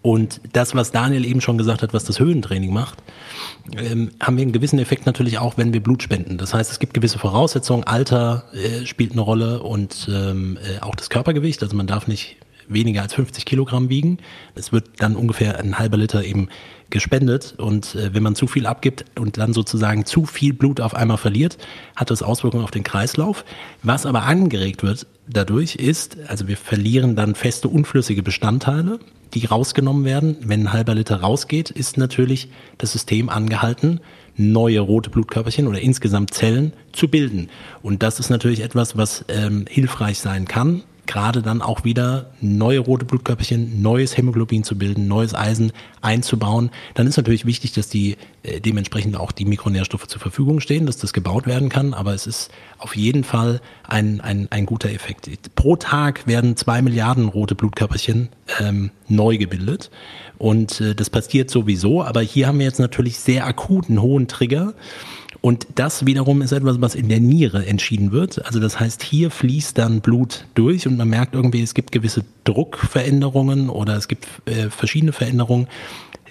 Und 0.00 0.40
das, 0.52 0.74
was 0.74 0.92
Daniel 0.92 1.24
eben 1.24 1.40
schon 1.40 1.58
gesagt 1.58 1.82
hat, 1.82 1.92
was 1.92 2.04
das 2.04 2.20
Höhentraining 2.20 2.72
macht, 2.72 2.98
ähm, 3.76 4.10
haben 4.20 4.36
wir 4.36 4.42
einen 4.42 4.52
gewissen 4.52 4.78
Effekt 4.78 5.06
natürlich 5.06 5.38
auch, 5.38 5.58
wenn 5.58 5.72
wir 5.72 5.82
Blut 5.82 6.02
spenden. 6.02 6.38
Das 6.38 6.54
heißt, 6.54 6.70
es 6.70 6.78
gibt 6.78 6.94
gewisse 6.94 7.18
Voraussetzungen, 7.18 7.84
Alter 7.84 8.44
äh, 8.52 8.86
spielt 8.86 9.12
eine 9.12 9.20
Rolle 9.20 9.60
und 9.62 10.08
ähm, 10.10 10.56
äh, 10.62 10.80
auch 10.82 10.94
das 10.94 11.10
Körpergewicht. 11.10 11.62
Also 11.62 11.76
man 11.76 11.88
darf 11.88 12.06
nicht 12.06 12.36
weniger 12.68 13.02
als 13.02 13.14
50 13.14 13.44
Kilogramm 13.44 13.88
wiegen. 13.88 14.18
Es 14.54 14.72
wird 14.72 14.88
dann 14.98 15.16
ungefähr 15.16 15.58
ein 15.58 15.78
halber 15.78 15.96
Liter 15.96 16.22
eben 16.22 16.48
gespendet 16.90 17.54
und 17.58 17.94
äh, 17.94 18.14
wenn 18.14 18.22
man 18.22 18.34
zu 18.34 18.46
viel 18.46 18.66
abgibt 18.66 19.04
und 19.18 19.36
dann 19.36 19.52
sozusagen 19.52 20.06
zu 20.06 20.24
viel 20.24 20.52
Blut 20.52 20.80
auf 20.80 20.94
einmal 20.94 21.18
verliert, 21.18 21.58
hat 21.96 22.10
das 22.10 22.22
Auswirkungen 22.22 22.64
auf 22.64 22.70
den 22.70 22.84
Kreislauf. 22.84 23.44
Was 23.82 24.06
aber 24.06 24.22
angeregt 24.22 24.82
wird 24.82 25.06
dadurch 25.28 25.76
ist, 25.76 26.16
also 26.28 26.48
wir 26.48 26.56
verlieren 26.56 27.16
dann 27.16 27.34
feste 27.34 27.68
unflüssige 27.68 28.22
Bestandteile, 28.22 28.98
die 29.34 29.46
rausgenommen 29.46 30.04
werden. 30.04 30.36
Wenn 30.40 30.62
ein 30.62 30.72
halber 30.72 30.94
Liter 30.94 31.20
rausgeht, 31.20 31.70
ist 31.70 31.96
natürlich 31.96 32.48
das 32.78 32.92
System 32.92 33.28
angehalten, 33.28 34.00
neue 34.36 34.80
rote 34.80 35.10
Blutkörperchen 35.10 35.66
oder 35.66 35.80
insgesamt 35.80 36.32
Zellen 36.32 36.72
zu 36.92 37.08
bilden. 37.08 37.48
Und 37.82 38.02
das 38.02 38.20
ist 38.20 38.30
natürlich 38.30 38.60
etwas, 38.60 38.96
was 38.96 39.24
ähm, 39.28 39.64
hilfreich 39.68 40.18
sein 40.18 40.46
kann, 40.46 40.82
gerade 41.08 41.42
dann 41.42 41.62
auch 41.62 41.82
wieder 41.82 42.30
neue 42.40 42.78
rote 42.78 43.04
Blutkörperchen, 43.04 43.82
neues 43.82 44.16
Hämoglobin 44.16 44.62
zu 44.62 44.78
bilden, 44.78 45.08
neues 45.08 45.34
Eisen 45.34 45.72
einzubauen, 46.00 46.70
dann 46.94 47.08
ist 47.08 47.16
natürlich 47.16 47.46
wichtig, 47.46 47.72
dass 47.72 47.88
die 47.88 48.16
äh, 48.44 48.60
dementsprechend 48.60 49.16
auch 49.16 49.32
die 49.32 49.46
Mikronährstoffe 49.46 50.06
zur 50.06 50.20
Verfügung 50.20 50.60
stehen, 50.60 50.86
dass 50.86 50.98
das 50.98 51.12
gebaut 51.12 51.46
werden 51.46 51.70
kann. 51.70 51.94
Aber 51.94 52.14
es 52.14 52.26
ist 52.26 52.50
auf 52.78 52.94
jeden 52.94 53.24
Fall 53.24 53.60
ein, 53.82 54.20
ein, 54.20 54.46
ein 54.50 54.66
guter 54.66 54.90
Effekt. 54.90 55.28
Pro 55.56 55.76
Tag 55.76 56.26
werden 56.26 56.56
zwei 56.56 56.82
Milliarden 56.82 57.28
rote 57.28 57.54
Blutkörperchen 57.56 58.28
ähm, 58.60 58.90
neu 59.08 59.38
gebildet. 59.38 59.90
Und 60.36 60.80
äh, 60.80 60.94
das 60.94 61.10
passiert 61.10 61.50
sowieso. 61.50 62.04
Aber 62.04 62.20
hier 62.20 62.46
haben 62.46 62.58
wir 62.58 62.66
jetzt 62.66 62.80
natürlich 62.80 63.18
sehr 63.18 63.46
akuten 63.46 64.00
hohen 64.00 64.28
Trigger. 64.28 64.74
Und 65.48 65.66
das 65.76 66.04
wiederum 66.04 66.42
ist 66.42 66.52
etwas, 66.52 66.78
was 66.82 66.94
in 66.94 67.08
der 67.08 67.20
Niere 67.20 67.64
entschieden 67.64 68.12
wird. 68.12 68.44
Also 68.44 68.60
das 68.60 68.78
heißt, 68.78 69.02
hier 69.02 69.30
fließt 69.30 69.78
dann 69.78 70.02
Blut 70.02 70.44
durch 70.54 70.86
und 70.86 70.98
man 70.98 71.08
merkt 71.08 71.34
irgendwie, 71.34 71.62
es 71.62 71.72
gibt 71.72 71.90
gewisse 71.90 72.22
Druckveränderungen 72.44 73.70
oder 73.70 73.96
es 73.96 74.08
gibt 74.08 74.26
äh, 74.44 74.68
verschiedene 74.68 75.12
Veränderungen. 75.12 75.66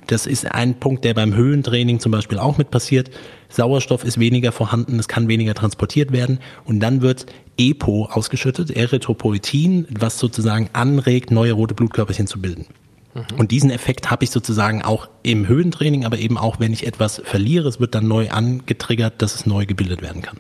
Das 0.06 0.28
ist 0.28 0.52
ein 0.52 0.80
Punkt, 0.80 1.04
der 1.04 1.16
beim 1.16 1.34
Höhentraining 1.34 2.00
zum 2.00 2.12
Beispiel 2.12 2.38
auch 2.38 2.60
mit 2.60 2.70
passiert. 2.70 3.10
Sauerstoff 3.50 4.04
ist 4.04 4.20
weniger 4.20 4.52
vorhanden, 4.52 5.00
es 5.00 5.08
kann 5.08 5.28
weniger 5.28 5.56
transportiert 5.56 6.12
werden 6.12 6.38
und 6.66 6.80
dann 6.80 7.02
wird 7.02 7.26
EPO 7.58 8.10
ausgeschüttet, 8.12 8.70
Erythropoietin, 8.70 9.88
was 9.90 10.20
sozusagen 10.20 10.70
anregt, 10.74 11.32
neue 11.32 11.54
rote 11.54 11.74
Blutkörperchen 11.74 12.28
zu 12.28 12.40
bilden. 12.40 12.68
Mhm. 13.18 13.40
Und 13.40 13.52
diesen 13.52 13.70
Effekt 13.70 14.12
habe 14.12 14.24
ich 14.24 14.32
sozusagen 14.32 14.82
auch 14.82 15.10
im 15.24 15.48
Höhentraining, 15.48 16.06
aber 16.06 16.18
eben 16.20 16.38
auch, 16.38 16.60
wenn 16.60 16.74
ich 16.74 16.86
etwas 16.86 17.22
verliere, 17.24 17.68
es 17.68 17.80
wird 17.80 17.96
dann 17.96 18.08
neu 18.08 18.30
angetriggert, 18.30 19.22
dass 19.22 19.36
es 19.36 19.46
neu 19.46 19.66
gebildet 19.66 20.02
werden 20.02 20.22
kann. 20.22 20.40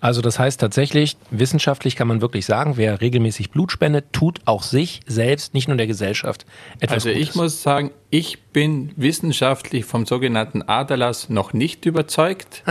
Also 0.00 0.20
das 0.20 0.38
heißt 0.38 0.60
tatsächlich, 0.60 1.16
wissenschaftlich 1.30 1.96
kann 1.96 2.06
man 2.06 2.20
wirklich 2.20 2.44
sagen, 2.44 2.76
wer 2.76 3.00
regelmäßig 3.00 3.50
Blut 3.50 3.72
spendet, 3.72 4.12
tut 4.12 4.40
auch 4.44 4.62
sich 4.62 5.00
selbst, 5.06 5.54
nicht 5.54 5.68
nur 5.68 5.76
der 5.78 5.86
Gesellschaft 5.86 6.44
etwas 6.80 7.06
Also 7.06 7.08
ich 7.08 7.34
muss 7.34 7.62
sagen, 7.62 7.90
ich 8.10 8.42
bin 8.52 8.92
wissenschaftlich 8.96 9.86
vom 9.86 10.04
sogenannten 10.04 10.60
Aderlass 10.62 11.30
noch 11.30 11.54
nicht 11.54 11.86
überzeugt. 11.86 12.62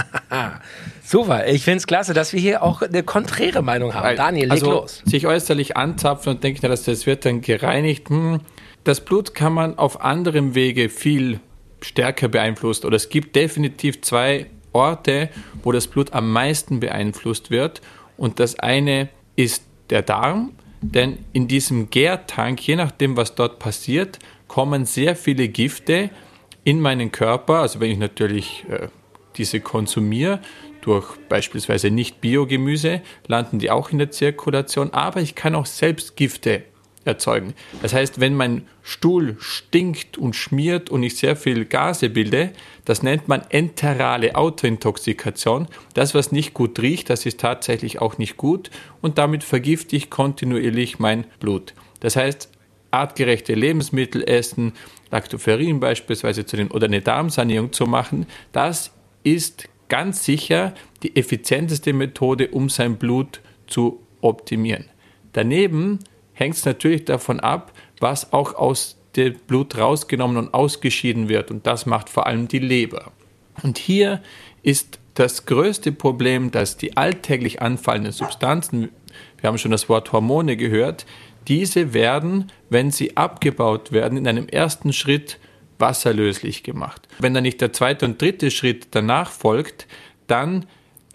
Super, 1.04 1.48
ich 1.48 1.64
finde 1.64 1.78
es 1.78 1.88
klasse, 1.88 2.14
dass 2.14 2.32
wir 2.32 2.40
hier 2.40 2.62
auch 2.62 2.84
eine 2.84 3.02
konträre 3.02 3.64
Meinung 3.64 3.96
haben. 3.96 4.16
Daniel, 4.16 4.46
leg 4.46 4.52
also, 4.52 4.72
los. 4.72 5.02
Sich 5.06 5.26
äußerlich 5.26 5.76
anzapfen 5.76 6.36
und 6.36 6.44
denken, 6.44 6.62
dass 6.70 6.84
das 6.84 7.08
wird 7.08 7.26
dann 7.26 7.42
gereinigt. 7.42 8.08
Hm, 8.10 8.42
das 8.86 9.04
Blut 9.04 9.34
kann 9.34 9.52
man 9.52 9.78
auf 9.78 10.02
anderem 10.02 10.56
Wege 10.56 10.90
viel 10.90 11.40
stärker 11.82 12.28
beeinflussen. 12.30 12.86
Oder 12.86 12.96
es 12.96 13.10
gibt 13.10 13.36
definitiv 13.36 14.02
zwei 14.02 14.46
Orte, 14.72 15.30
wo 15.64 15.72
das 15.72 15.88
Blut 15.88 16.14
am 16.14 16.32
meisten 16.32 16.80
beeinflusst 16.80 17.50
wird. 17.50 17.82
Und 18.16 18.40
das 18.40 18.60
eine 18.60 19.10
ist 19.36 19.64
der 19.90 20.04
Darm, 20.04 20.52
denn 20.82 21.18
in 21.34 21.48
diesem 21.48 21.90
Gärtank, 21.90 22.66
je 22.66 22.76
nachdem, 22.76 23.18
was 23.18 23.36
dort 23.36 23.60
passiert, 23.60 24.20
kommen 24.48 24.86
sehr 24.86 25.16
viele 25.16 25.48
Gifte 25.48 26.12
in 26.64 26.80
meinen 26.80 27.12
Körper. 27.12 27.62
Also 27.62 27.80
wenn 27.80 27.92
ich 27.92 27.98
natürlich 27.98 28.66
äh, 28.70 28.88
diese 29.36 29.62
konsumiere, 29.62 30.40
durch 30.82 31.18
beispielsweise 31.28 31.90
nicht 31.90 32.22
Biogemüse, 32.22 33.02
landen 33.26 33.58
die 33.58 33.72
auch 33.72 33.90
in 33.90 33.98
der 33.98 34.12
Zirkulation. 34.12 34.94
Aber 34.94 35.22
ich 35.22 35.34
kann 35.34 35.56
auch 35.56 35.66
selbst 35.66 36.16
Gifte 36.16 36.64
erzeugen. 37.06 37.54
Das 37.82 37.94
heißt, 37.94 38.20
wenn 38.20 38.36
mein 38.36 38.64
Stuhl 38.82 39.38
stinkt 39.40 40.18
und 40.18 40.36
schmiert 40.36 40.90
und 40.90 41.04
ich 41.04 41.18
sehr 41.18 41.36
viel 41.36 41.66
Gase 41.66 42.10
bilde, 42.10 42.52
das 42.84 43.04
nennt 43.04 43.28
man 43.28 43.42
enterale 43.50 44.36
Autointoxikation. 44.36 45.68
Das, 45.94 46.14
was 46.14 46.32
nicht 46.32 46.54
gut 46.54 46.80
riecht, 46.80 47.10
das 47.10 47.26
ist 47.26 47.40
tatsächlich 47.40 48.02
auch 48.02 48.18
nicht 48.18 48.38
gut 48.38 48.70
und 49.02 49.18
damit 49.18 49.44
vergifte 49.44 49.96
ich 49.96 50.10
kontinuierlich 50.10 51.00
mein 51.00 51.26
Blut. 51.40 51.74
Das 52.00 52.16
heißt, 52.16 52.50
artgerechte 52.92 53.54
Lebensmittel 53.54 54.24
essen, 54.28 54.74
Lactoferrin 55.12 55.80
beispielsweise 55.80 56.46
zu 56.46 56.58
nehmen 56.58 56.72
oder 56.72 56.88
eine 56.88 57.02
Darmsanierung 57.02 57.72
zu 57.72 57.86
machen, 57.86 58.26
das 58.52 58.92
ist 59.24 59.70
ganz 59.88 60.26
sicher 60.26 60.74
die 61.04 61.16
effizienteste 61.16 61.94
Methode, 61.94 62.50
um 62.50 62.70
sein 62.70 62.98
Blut 62.98 63.42
zu 63.68 64.02
optimieren. 64.22 64.86
Daneben 65.34 66.00
hängt 66.36 66.56
es 66.56 66.66
natürlich 66.66 67.06
davon 67.06 67.40
ab, 67.40 67.74
was 68.00 68.32
auch 68.32 68.54
aus 68.54 68.98
dem 69.16 69.34
Blut 69.48 69.78
rausgenommen 69.78 70.38
und 70.38 70.54
ausgeschieden 70.54 71.28
wird. 71.30 71.50
Und 71.50 71.66
das 71.66 71.86
macht 71.86 72.10
vor 72.10 72.28
allem 72.28 72.48
die 72.48 72.60
Leber. 72.60 73.12
Und 73.64 73.78
hier 73.78 74.22
ist 74.62 75.00
das 75.16 75.46
größte 75.46 75.92
Problem, 75.92 76.52
dass 76.52 76.78
die 76.78 76.98
alltäglich 76.98 77.62
anfallenden 77.62 78.12
Substanzen, 78.12 78.90
wir 79.40 79.48
haben 79.48 79.58
schon 79.58 79.72
das 79.72 79.90
Wort 79.90 80.12
Hormone 80.12 80.58
gehört, 80.58 81.06
diese 81.48 81.94
werden, 81.94 82.52
wenn 82.70 82.92
sie 82.92 83.16
abgebaut 83.16 83.92
werden, 83.92 84.18
in 84.18 84.28
einem 84.28 84.48
ersten 84.48 84.92
Schritt 84.92 85.40
wasserlöslich 85.80 86.64
gemacht. 86.64 87.08
Wenn 87.20 87.34
dann 87.34 87.44
nicht 87.44 87.62
der 87.62 87.72
zweite 87.72 88.06
und 88.06 88.22
dritte 88.22 88.52
Schritt 88.52 88.88
danach 88.92 89.32
folgt, 89.32 89.88
dann 90.28 90.66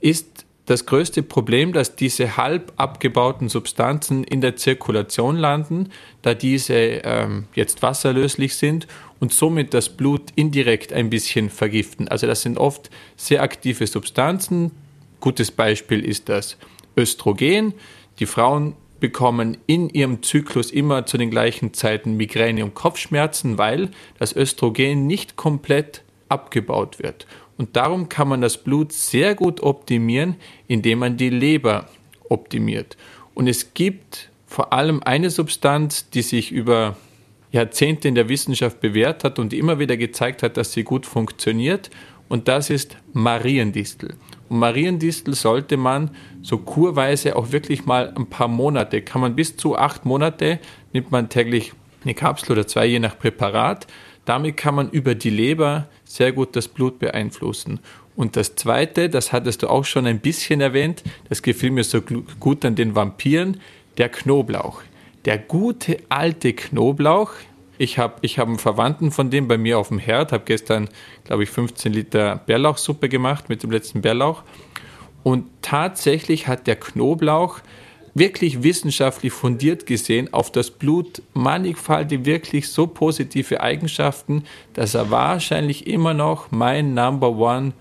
ist 0.01 0.30
das 0.71 0.87
größte 0.87 1.25
Problem, 1.25 1.73
dass 1.73 1.97
diese 1.97 2.37
halb 2.37 2.73
abgebauten 2.77 3.49
Substanzen 3.49 4.23
in 4.23 4.41
der 4.41 4.55
Zirkulation 4.55 5.37
landen, 5.37 5.91
da 6.23 6.33
diese 6.33 6.75
ähm, 6.75 7.47
jetzt 7.55 7.83
wasserlöslich 7.83 8.55
sind 8.55 8.87
und 9.19 9.35
somit 9.35 9.75
das 9.75 9.89
Blut 9.89 10.31
indirekt 10.37 10.93
ein 10.93 11.11
bisschen 11.11 11.51
vergiften. 11.51 12.07
Also 12.07 12.29
das 12.29 12.43
sind 12.43 12.57
oft 12.57 12.89
sehr 13.17 13.43
aktive 13.43 13.87
Substanzen. 13.87 14.71
Gutes 15.19 15.51
Beispiel 15.51 16.05
ist 16.05 16.29
das 16.29 16.57
Östrogen. 16.97 17.75
Die 18.21 18.27
Frauen 18.27 18.77
bekommen 19.01 19.57
in 19.67 19.89
ihrem 19.89 20.23
Zyklus 20.23 20.71
immer 20.71 21.05
zu 21.05 21.19
den 21.19 21.31
gleichen 21.31 21.75
Zeiten 21.75 22.17
Migräne 22.17 22.65
und 22.65 22.75
Kopfschmerzen, 22.75 23.59
weil 23.59 23.91
das 24.19 24.37
Östrogen 24.37 25.09
nicht 25.09 25.35
komplett 25.35 26.03
abgebaut 26.29 27.01
wird. 27.01 27.27
Und 27.61 27.77
darum 27.77 28.09
kann 28.09 28.27
man 28.27 28.41
das 28.41 28.57
Blut 28.57 28.91
sehr 28.91 29.35
gut 29.35 29.63
optimieren, 29.63 30.37
indem 30.67 31.01
man 31.01 31.19
die 31.19 31.29
Leber 31.29 31.91
optimiert. 32.31 32.97
Und 33.35 33.49
es 33.49 33.75
gibt 33.75 34.31
vor 34.47 34.73
allem 34.73 35.03
eine 35.03 35.29
Substanz, 35.29 36.09
die 36.09 36.23
sich 36.23 36.53
über 36.53 36.97
Jahrzehnte 37.53 38.09
in 38.09 38.15
der 38.15 38.31
Wissenschaft 38.31 38.81
bewährt 38.81 39.25
hat 39.25 39.39
und 39.39 39.53
immer 39.53 39.79
wieder 39.79 39.99
gezeigt 39.99 40.43
hat, 40.43 40.57
dass 40.57 40.73
sie 40.73 40.85
gut 40.85 41.05
funktioniert. 41.05 41.91
Und 42.31 42.49
das 42.49 42.71
ist 42.71 42.97
Mariendistel. 43.13 44.15
Und 44.49 44.59
Mariendistel 44.59 45.35
sollte 45.35 45.77
man 45.77 46.13
so 46.41 46.57
kurweise 46.57 47.37
auch 47.37 47.53
wirklich 47.53 47.85
mal 47.85 48.11
ein 48.17 48.25
paar 48.25 48.49
Monate, 48.49 49.03
kann 49.03 49.21
man 49.21 49.37
bis 49.37 49.59
zu 49.59 49.77
acht 49.77 50.07
Monate, 50.07 50.61
nimmt 50.95 51.11
man 51.11 51.29
täglich 51.29 51.75
eine 52.05 52.15
Kapsel 52.15 52.53
oder 52.53 52.67
zwei, 52.67 52.87
je 52.87 53.01
nach 53.01 53.19
Präparat. 53.19 53.87
Damit 54.25 54.57
kann 54.57 54.75
man 54.75 54.91
über 54.91 55.15
die 55.15 55.31
Leber 55.31 55.89
sehr 56.05 56.33
gut 56.33 56.55
das 56.57 56.69
Blut 56.69 56.99
beeinflussen. 56.99 57.81
Und 58.17 58.37
das 58.37 58.55
Zweite, 58.55 59.09
das 59.09 59.33
hattest 59.33 59.63
du 59.63 59.69
auch 59.69 59.85
schon 59.85 60.07
ein 60.07 60.21
bisschen 60.21 60.61
erwähnt, 60.61 61.03
das 61.29 61.43
gefiel 61.43 61.71
mir 61.71 61.85
so 61.85 62.03
gut 62.03 62.65
an 62.65 62.75
den 62.75 62.95
Vampiren, 62.95 63.61
der 63.99 64.09
Knoblauch. 64.09 64.83
Der 65.25 65.39
gute 65.39 65.99
alte 66.09 66.53
Knoblauch. 66.53 67.33
Ich 67.79 67.99
habe 67.99 68.15
ich 68.21 68.39
hab 68.39 68.49
einen 68.49 68.59
Verwandten 68.59 69.11
von 69.11 69.31
dem 69.31 69.49
bei 69.49 69.57
mir 69.57 69.79
auf 69.79 69.89
dem 69.89 69.99
Herd, 69.99 70.33
habe 70.33 70.45
gestern, 70.45 70.89
glaube 71.25 71.45
ich, 71.45 71.51
15 71.51 71.93
Liter 71.93 72.37
Bärlauchsuppe 72.45 73.09
gemacht 73.09 73.49
mit 73.49 73.63
dem 73.63 73.71
letzten 73.71 74.03
Bärlauch. 74.03 74.43
Und 75.23 75.47
tatsächlich 75.63 76.47
hat 76.47 76.67
der 76.67 76.77
Knoblauch 76.77 77.61
wirklich 78.15 78.63
wissenschaftlich 78.63 79.33
fundiert 79.33 79.87
gesehen 79.87 80.33
auf 80.33 80.51
das 80.51 80.71
Blut 80.71 81.23
mannigfaltig 81.35 82.25
wirklich 82.25 82.69
so 82.69 82.87
positive 82.87 83.61
Eigenschaften, 83.61 84.45
dass 84.75 84.95
er 84.95 85.11
wahrscheinlich 85.11 85.87
immer 85.87 86.15
noch 86.15 86.51
mein 86.51 86.95
Number 86.95 87.31
One 87.31 87.73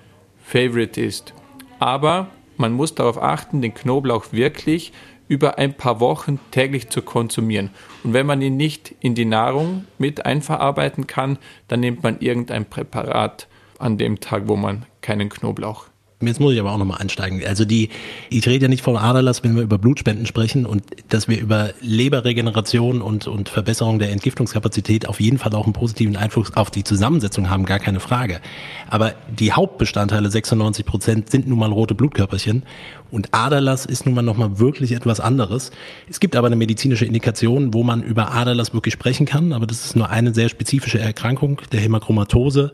Favorite 0.44 1.02
ist. 1.02 1.34
Aber 1.80 2.28
man 2.58 2.74
muss 2.74 2.96
darauf 2.96 3.22
achten, 3.22 3.62
den 3.62 3.74
Knoblauch 3.74 4.32
wirklich 4.32 4.92
über 5.28 5.58
ein 5.60 5.76
paar 5.76 6.00
Wochen 6.00 6.40
täglich 6.52 6.90
zu 6.90 7.02
konsumieren. 7.02 7.70
Und 8.04 8.14
wenn 8.14 8.26
man 8.26 8.42
ihn 8.42 8.58
nicht 8.58 8.96
in 9.00 9.16
die 9.16 9.26
Nahrung 9.26 9.86
mit 9.98 10.26
einverarbeiten 10.26 11.08
kann, 11.08 11.38
dann 11.68 11.82
nimmt 11.82 12.04
man 12.04 12.20
irgendein 12.20 12.66
Präparat 12.66 13.48
an 13.78 13.98
dem 13.98 14.20
Tag, 14.20 14.48
wo 14.48 14.56
man 14.56 14.86
keinen 15.02 15.30
Knoblauch 15.30 15.89
Jetzt 16.22 16.42
muss 16.42 16.54
ich 16.54 16.60
aber 16.60 16.74
auch 16.74 16.78
nochmal 16.78 16.98
einsteigen. 16.98 17.42
Also 17.48 17.64
die, 17.64 17.88
ich 18.30 18.46
rede 18.46 18.64
ja 18.64 18.68
nicht 18.68 18.84
vom 18.84 18.98
Aderlass, 18.98 19.42
wenn 19.46 19.56
wir 19.56 19.64
über 19.64 19.78
Blutspenden 19.78 20.26
sprechen 20.26 20.66
und 20.66 20.84
dass 21.08 21.30
wir 21.30 21.40
über 21.40 21.70
Leberregeneration 21.80 23.02
und, 23.02 23.26
und 23.26 23.48
Verbesserung 23.48 24.00
der 24.00 24.12
Entgiftungskapazität 24.12 25.08
auf 25.08 25.22
jeden 25.22 25.38
Fall 25.38 25.56
auch 25.56 25.64
einen 25.64 25.72
positiven 25.72 26.18
Einfluss 26.18 26.58
auf 26.58 26.72
die 26.72 26.84
Zusammensetzung 26.84 27.50
haben, 27.50 27.66
gar 27.66 27.80
keine 27.80 28.02
Frage. 28.02 28.42
Aber 28.90 29.14
die 29.30 29.54
Hauptbestandteile, 29.54 30.30
96 30.30 30.86
Prozent, 30.86 31.30
sind 31.30 31.48
nun 31.48 31.58
mal 31.58 31.72
rote 31.72 31.96
Blutkörperchen 31.96 32.64
und 33.12 33.34
Aderlass 33.34 33.86
ist 33.86 34.06
nun 34.06 34.14
mal 34.14 34.22
nochmal 34.22 34.60
wirklich 34.60 34.92
etwas 34.92 35.20
anderes. 35.20 35.72
Es 36.10 36.20
gibt 36.20 36.36
aber 36.36 36.48
eine 36.48 36.56
medizinische 36.56 37.06
Indikation, 37.06 37.74
wo 37.74 37.84
man 37.84 38.04
über 38.04 38.32
Aderlass 38.32 38.74
wirklich 38.74 38.94
sprechen 38.94 39.26
kann, 39.26 39.54
aber 39.54 39.66
das 39.66 39.86
ist 39.86 39.96
nur 39.96 40.10
eine 40.10 40.34
sehr 40.34 40.50
spezifische 40.50 41.00
Erkrankung, 41.00 41.62
der 41.72 41.80
Hämachromatose, 41.80 42.72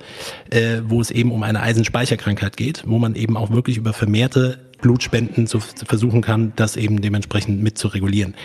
äh, 0.49 0.81
wo 0.85 0.99
es 0.99 1.11
eben 1.11 1.31
um 1.31 1.43
eine 1.43 1.61
Eisenspeicherkrankheit 1.61 2.57
geht, 2.57 2.83
wo 2.85 2.97
man 2.99 3.15
eben 3.15 3.34
auch 3.37 3.51
wirklich 3.51 3.77
über 3.77 3.93
vermehrte 3.93 4.59
Blutspenden 4.85 5.47
zu, 5.47 5.59
versuchen 5.59 6.21
kann, 6.21 6.53
das 6.57 6.77
eben 6.77 7.01
dementsprechend 7.01 7.59
mit 7.63 7.75
zu 7.75 7.87
regulieren. 7.87 8.35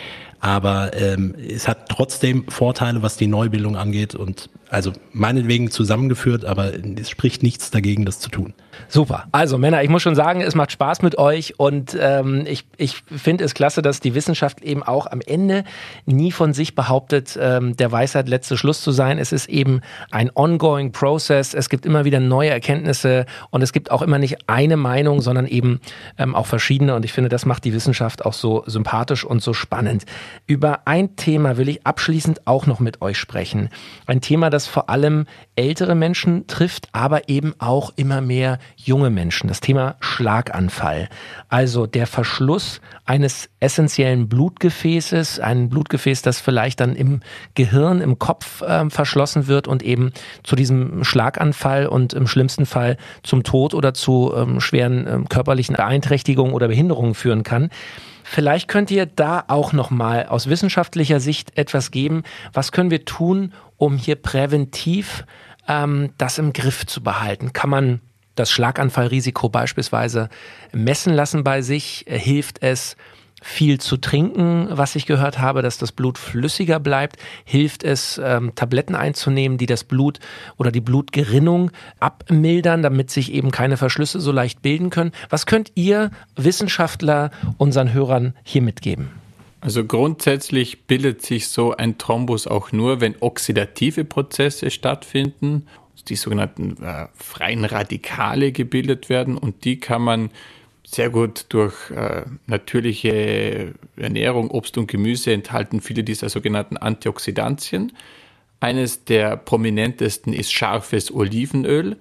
Aber 0.41 0.93
ähm, 0.95 1.35
es 1.35 1.69
hat 1.69 1.91
trotzdem 1.91 2.49
Vorteile, 2.49 3.03
was 3.03 3.19
die 3.19 3.27
Neubildung 3.27 3.77
angeht 3.77 4.15
und 4.15 4.49
also 4.71 4.93
meinetwegen 5.13 5.71
zusammengeführt, 5.71 6.45
aber 6.45 6.73
es 6.99 7.11
spricht 7.11 7.43
nichts 7.43 7.71
dagegen, 7.71 8.05
das 8.05 8.21
zu 8.21 8.31
tun. 8.31 8.55
Super. 8.89 9.25
Also 9.33 9.59
Männer, 9.59 9.83
ich 9.83 9.91
muss 9.91 10.03
schon 10.03 10.15
sagen, 10.15 10.41
es 10.41 10.55
macht 10.55 10.73
Spaß 10.73 11.03
mit 11.03 11.19
euch 11.19 11.59
und 11.59 11.97
ähm, 12.01 12.45
ich, 12.47 12.65
ich 12.77 13.03
finde 13.15 13.45
es 13.45 13.55
klasse, 13.55 13.83
dass 13.83 14.01
die 14.01 14.15
Wissenschaft 14.15 14.63
eben 14.63 14.83
auch 14.83 15.07
am 15.07 15.21
Ende 15.21 15.65
nie 16.07 16.31
von 16.31 16.55
sich 16.55 16.75
behauptet, 16.75 17.37
ähm, 17.41 17.77
der 17.77 17.91
Weisheit 17.91 18.29
letzte 18.29 18.57
Schluss 18.57 18.81
zu 18.81 18.93
sein. 18.93 19.19
Es 19.19 19.33
ist 19.33 19.49
eben 19.49 19.81
ein 20.11 20.31
ongoing 20.35 20.93
process. 20.93 21.53
Es 21.53 21.69
gibt 21.69 21.85
immer 21.85 22.05
wieder 22.05 22.21
neue 22.21 22.51
Erkenntnisse 22.51 23.27
und 23.51 23.63
es 23.63 23.73
gibt 23.73 23.91
auch 23.91 24.03
immer 24.03 24.19
nicht 24.19 24.49
eine 24.49 24.77
Meinung, 24.77 25.21
sondern 25.21 25.47
eben 25.47 25.81
ähm, 26.17 26.30
auch 26.37 26.47
verschiedene 26.47 26.95
und 26.95 27.05
ich 27.05 27.13
finde, 27.13 27.29
das 27.29 27.45
macht 27.45 27.65
die 27.65 27.73
Wissenschaft 27.73 28.25
auch 28.25 28.35
so 28.35 28.63
sympathisch 28.67 29.25
und 29.25 29.43
so 29.43 29.53
spannend. 29.53 30.05
Über 30.47 30.83
ein 30.87 31.17
Thema 31.17 31.57
will 31.57 31.69
ich 31.69 31.85
abschließend 31.85 32.47
auch 32.47 32.67
noch 32.67 32.79
mit 32.79 33.03
euch 33.03 33.19
sprechen. 33.19 33.69
Ein 34.07 34.21
Thema, 34.21 34.49
das 34.49 34.61
das 34.61 34.67
vor 34.67 34.91
allem 34.91 35.25
ältere 35.57 35.95
Menschen 35.95 36.47
trifft, 36.47 36.91
aber 36.93 37.31
eben 37.31 37.55
auch 37.59 37.95
immer 37.97 38.21
mehr 38.21 38.59
junge 38.77 39.09
Menschen. 39.09 39.49
Das 39.49 39.61
Thema 39.61 39.97
Schlaganfall. 40.01 41.09
Also 41.49 41.87
der 41.87 42.07
Verschluss 42.07 42.83
eines 43.07 43.49
essentiellen 43.59 44.29
Blutgefäßes, 44.29 45.41
ein 45.41 45.71
Blutgefäß, 45.71 46.21
das 46.21 46.41
vielleicht 46.41 46.81
dann 46.81 46.95
im 46.95 47.21
Gehirn, 47.55 48.03
im 48.03 48.19
Kopf 48.19 48.61
äh, 48.61 48.91
verschlossen 48.91 49.47
wird 49.47 49.67
und 49.67 49.83
eben 49.83 50.13
zu 50.43 50.57
diesem 50.57 51.05
Schlaganfall 51.05 51.87
und 51.87 52.13
im 52.13 52.27
schlimmsten 52.27 52.67
Fall 52.67 52.99
zum 53.23 53.43
Tod 53.43 53.73
oder 53.73 53.95
zu 53.95 54.35
ähm, 54.37 54.61
schweren 54.61 55.07
ähm, 55.07 55.29
körperlichen 55.31 55.75
Beeinträchtigungen 55.75 56.10
oder 56.53 56.69
Behinderungen 56.69 57.15
führen 57.15 57.43
kann. 57.43 57.71
Vielleicht 58.25 58.69
könnt 58.69 58.91
ihr 58.91 59.07
da 59.07 59.45
auch 59.49 59.73
noch 59.73 59.91
mal 59.91 60.27
aus 60.27 60.49
wissenschaftlicher 60.49 61.19
Sicht 61.19 61.59
etwas 61.59 61.91
geben. 61.91 62.23
Was 62.53 62.71
können 62.71 62.91
wir 62.91 63.05
tun, 63.05 63.53
um 63.77 63.97
hier 63.97 64.17
präventiv 64.17 65.25
ähm, 65.67 66.11
das 66.19 66.39
im 66.39 66.53
Griff 66.53 66.87
zu 66.87 67.03
behalten? 67.03 67.53
Kann 67.53 67.71
man 67.71 68.01
das 68.37 68.51
Schlaganfallrisiko 68.51 69.49
beispielsweise 69.49 70.29
messen 70.73 71.13
lassen 71.13 71.43
bei 71.43 71.63
sich? 71.63 72.05
Hilft 72.07 72.63
es, 72.63 72.97
viel 73.41 73.81
zu 73.81 73.97
trinken, 73.97 74.69
was 74.71 74.97
ich 74.97 75.07
gehört 75.07 75.39
habe, 75.39 75.63
dass 75.63 75.79
das 75.79 75.93
Blut 75.93 76.19
flüssiger 76.19 76.79
bleibt, 76.79 77.17
hilft 77.45 77.83
es, 77.85 78.21
ähm, 78.23 78.53
Tabletten 78.55 78.95
einzunehmen, 78.95 79.59
die 79.59 79.67
das 79.67 79.85
Blut 79.85 80.21
oder 80.57 80.71
die 80.71 80.81
Blutgerinnung 80.81 81.71
abmildern, 81.99 82.83
damit 82.83 83.11
sich 83.11 83.33
eben 83.33 83.51
keine 83.51 83.77
Verschlüsse 83.77 84.21
so 84.21 84.33
leicht 84.33 84.63
bilden 84.63 84.91
können. 84.91 85.13
Was 85.29 85.47
könnt 85.47 85.73
ihr 85.75 86.11
Wissenschaftler 86.37 87.31
unseren 87.57 87.93
Hörern 87.93 88.35
hier 88.45 88.63
mitgeben? 88.63 89.11
Also 89.63 89.85
grundsätzlich 89.85 90.87
bildet 90.87 91.23
sich 91.23 91.49
so 91.49 91.77
ein 91.77 91.99
Thrombus 91.99 92.47
auch 92.47 92.73
nur, 92.73 93.01
wenn 93.01 93.17
oxidative 93.21 94.05
Prozesse 94.05 94.71
stattfinden, 94.71 95.67
die 96.09 96.17
sogenannten 96.17 96.83
äh, 96.83 97.09
freien 97.15 97.67
Radikale 97.67 98.53
gebildet 98.53 99.11
werden 99.11 99.37
und 99.37 99.65
die 99.65 99.79
kann 99.79 100.01
man 100.01 100.31
sehr 100.85 101.11
gut 101.11 101.47
durch 101.51 101.91
äh, 101.91 102.25
natürliche 102.47 103.75
Ernährung, 103.97 104.51
Obst 104.51 104.77
und 104.79 104.87
Gemüse 104.87 105.33
enthalten 105.33 105.81
viele 105.81 106.05
dieser 106.05 106.29
sogenannten 106.29 106.77
Antioxidantien. 106.77 107.93
Eines 108.61 109.05
der 109.05 109.37
prominentesten 109.37 110.33
ist 110.33 110.53
scharfes 110.53 111.13
Olivenöl. 111.13 111.97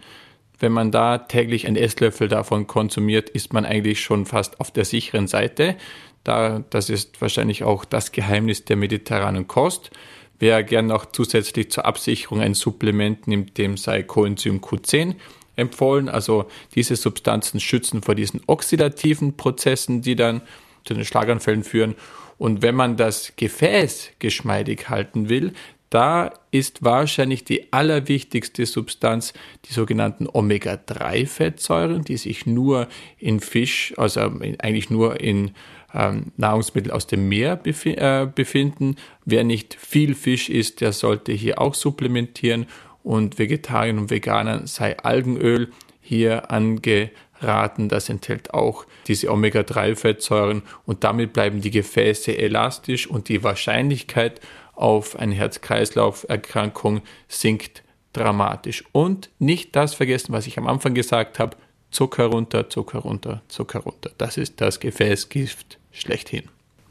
Wenn 0.59 0.73
man 0.73 0.91
da 0.91 1.19
täglich 1.19 1.67
einen 1.67 1.77
Esslöffel 1.77 2.27
davon 2.27 2.67
konsumiert, 2.67 3.29
ist 3.29 3.53
man 3.53 3.65
eigentlich 3.65 4.01
schon 4.01 4.25
fast 4.25 4.59
auf 4.59 4.71
der 4.71 4.83
sicheren 4.83 5.27
Seite. 5.27 5.75
Da, 6.23 6.63
das 6.69 6.89
ist 6.89 7.21
wahrscheinlich 7.21 7.63
auch 7.63 7.85
das 7.85 8.11
Geheimnis 8.11 8.65
der 8.65 8.75
mediterranen 8.75 9.47
Kost. 9.47 9.91
Wer 10.37 10.63
gern 10.63 10.87
noch 10.87 11.05
zusätzlich 11.05 11.71
zur 11.71 11.85
Absicherung 11.85 12.41
ein 12.41 12.53
Supplement 12.53 13.27
nimmt, 13.27 13.57
dem 13.57 13.77
sei 13.77 14.03
Coenzym 14.03 14.59
Q10 14.59 15.15
empfohlen. 15.59 16.09
Also 16.09 16.45
diese 16.75 16.95
Substanzen 16.95 17.59
schützen 17.59 18.01
vor 18.01 18.15
diesen 18.15 18.41
oxidativen 18.47 19.37
Prozessen, 19.37 20.01
die 20.01 20.15
dann 20.15 20.41
zu 20.85 20.93
den 20.93 21.05
Schlaganfällen 21.05 21.63
führen. 21.63 21.95
Und 22.37 22.61
wenn 22.61 22.75
man 22.75 22.95
das 22.97 23.33
Gefäß 23.35 24.11
geschmeidig 24.19 24.89
halten 24.89 25.29
will, 25.29 25.53
da 25.89 26.31
ist 26.51 26.83
wahrscheinlich 26.83 27.43
die 27.43 27.73
allerwichtigste 27.73 28.65
Substanz 28.65 29.33
die 29.65 29.73
sogenannten 29.73 30.27
Omega-3-Fettsäuren, 30.31 32.03
die 32.03 32.17
sich 32.17 32.45
nur 32.45 32.87
in 33.17 33.39
Fisch, 33.39 33.93
also 33.97 34.21
eigentlich 34.21 34.91
nur 34.91 35.19
in 35.19 35.51
ähm, 35.93 36.31
Nahrungsmittel 36.37 36.91
aus 36.91 37.07
dem 37.07 37.27
Meer 37.27 37.55
bef 37.55 37.87
äh, 37.87 38.27
befinden. 38.33 38.97
Wer 39.25 39.43
nicht 39.43 39.73
viel 39.73 40.13
Fisch 40.13 40.49
isst, 40.49 40.81
der 40.81 40.93
sollte 40.93 41.31
hier 41.31 41.59
auch 41.59 41.73
supplementieren 41.73 42.67
und 43.03 43.39
Vegetariern 43.39 43.97
und 43.97 44.09
Veganern 44.09 44.67
sei 44.67 44.97
Algenöl 44.99 45.71
hier 46.01 46.51
angeraten. 46.51 47.89
Das 47.89 48.09
enthält 48.09 48.53
auch 48.53 48.85
diese 49.07 49.31
Omega-3-Fettsäuren 49.31 50.63
und 50.85 51.03
damit 51.03 51.33
bleiben 51.33 51.61
die 51.61 51.71
Gefäße 51.71 52.37
elastisch 52.37 53.07
und 53.07 53.29
die 53.29 53.43
Wahrscheinlichkeit 53.43 54.41
auf 54.73 55.17
eine 55.17 55.35
Herz-Kreislauf-Erkrankung 55.35 57.01
sinkt 57.27 57.83
dramatisch. 58.13 58.83
Und 58.91 59.29
nicht 59.39 59.75
das 59.75 59.93
vergessen, 59.93 60.33
was 60.33 60.47
ich 60.47 60.57
am 60.57 60.67
Anfang 60.67 60.93
gesagt 60.93 61.39
habe, 61.39 61.57
Zucker 61.91 62.27
runter, 62.27 62.69
Zucker 62.69 62.99
runter, 62.99 63.41
Zucker 63.47 63.79
runter. 63.79 64.11
Das 64.17 64.37
ist 64.37 64.61
das 64.61 64.79
Gefäßgift 64.79 65.79
schlechthin. 65.91 66.43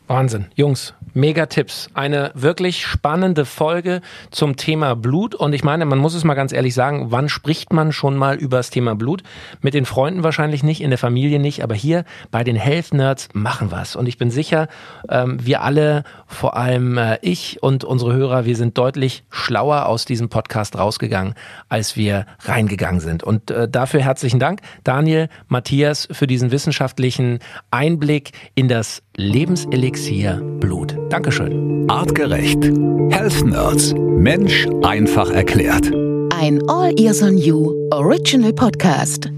Wahnsinn. 0.09 0.47
Jungs, 0.55 0.95
mega 1.13 1.47
Tipps. 1.47 1.91
Eine 1.93 2.31
wirklich 2.35 2.87
spannende 2.87 3.45
Folge 3.45 4.01
zum 4.31 4.57
Thema 4.57 4.97
Blut. 4.97 5.35
Und 5.35 5.53
ich 5.53 5.63
meine, 5.63 5.85
man 5.85 5.99
muss 5.99 6.15
es 6.15 6.25
mal 6.25 6.35
ganz 6.35 6.53
ehrlich 6.53 6.73
sagen, 6.75 7.11
wann 7.11 7.29
spricht 7.29 7.75
man 7.75 7.93
schon 7.93 8.17
mal 8.17 8.37
über 8.37 8.57
das 8.57 8.71
Thema 8.71 8.95
Blut? 8.95 9.23
Mit 9.61 9.75
den 9.75 9.85
Freunden 9.85 10.23
wahrscheinlich 10.23 10.63
nicht, 10.63 10.81
in 10.81 10.89
der 10.89 10.99
Familie 10.99 11.39
nicht, 11.39 11.63
aber 11.63 11.75
hier 11.75 12.05
bei 12.31 12.43
den 12.43 12.57
Health 12.57 12.95
Nerds 12.95 13.29
machen 13.35 13.71
wir. 13.71 13.79
Und 13.97 14.09
ich 14.09 14.19
bin 14.19 14.31
sicher, 14.31 14.69
ähm, 15.09 15.45
wir 15.45 15.63
alle, 15.63 16.05
vor 16.27 16.57
allem 16.57 16.97
äh, 16.97 17.19
ich 17.21 17.63
und 17.63 17.85
unsere 17.85 18.15
Hörer, 18.15 18.45
wir 18.47 18.57
sind 18.57 18.77
deutlich 18.77 19.25
schlauer 19.31 19.87
aus 19.87 20.05
diesem 20.05 20.31
Podcast 20.31 20.77
rausgegangen, 20.77 21.35
als 21.69 21.97
wir 21.97 22.27
reingegangen 22.45 23.01
sind. 23.01 23.23
Und 23.23 23.51
äh, 23.51 23.69
dafür 23.69 24.01
herzlichen 24.01 24.41
Dank, 24.41 24.63
Daniel, 24.85 25.29
Matthias, 25.49 26.09
für 26.11 26.27
diesen 26.27 26.51
wissenschaftlichen 26.51 27.41
Einblick 27.71 28.33
in 28.55 28.69
das 28.69 29.03
Lebenselixier 29.19 30.41
Blut. 30.61 30.97
Dankeschön. 31.11 31.91
Artgerecht. 31.91 32.63
Health 33.11 33.45
Nerds. 33.45 33.93
Mensch 33.97 34.69
einfach 34.85 35.29
erklärt. 35.33 35.93
Ein 36.33 36.63
All 36.69 36.93
Ears 36.97 37.21
on 37.21 37.37
You 37.37 37.75
Original 37.91 38.53
Podcast. 38.53 39.29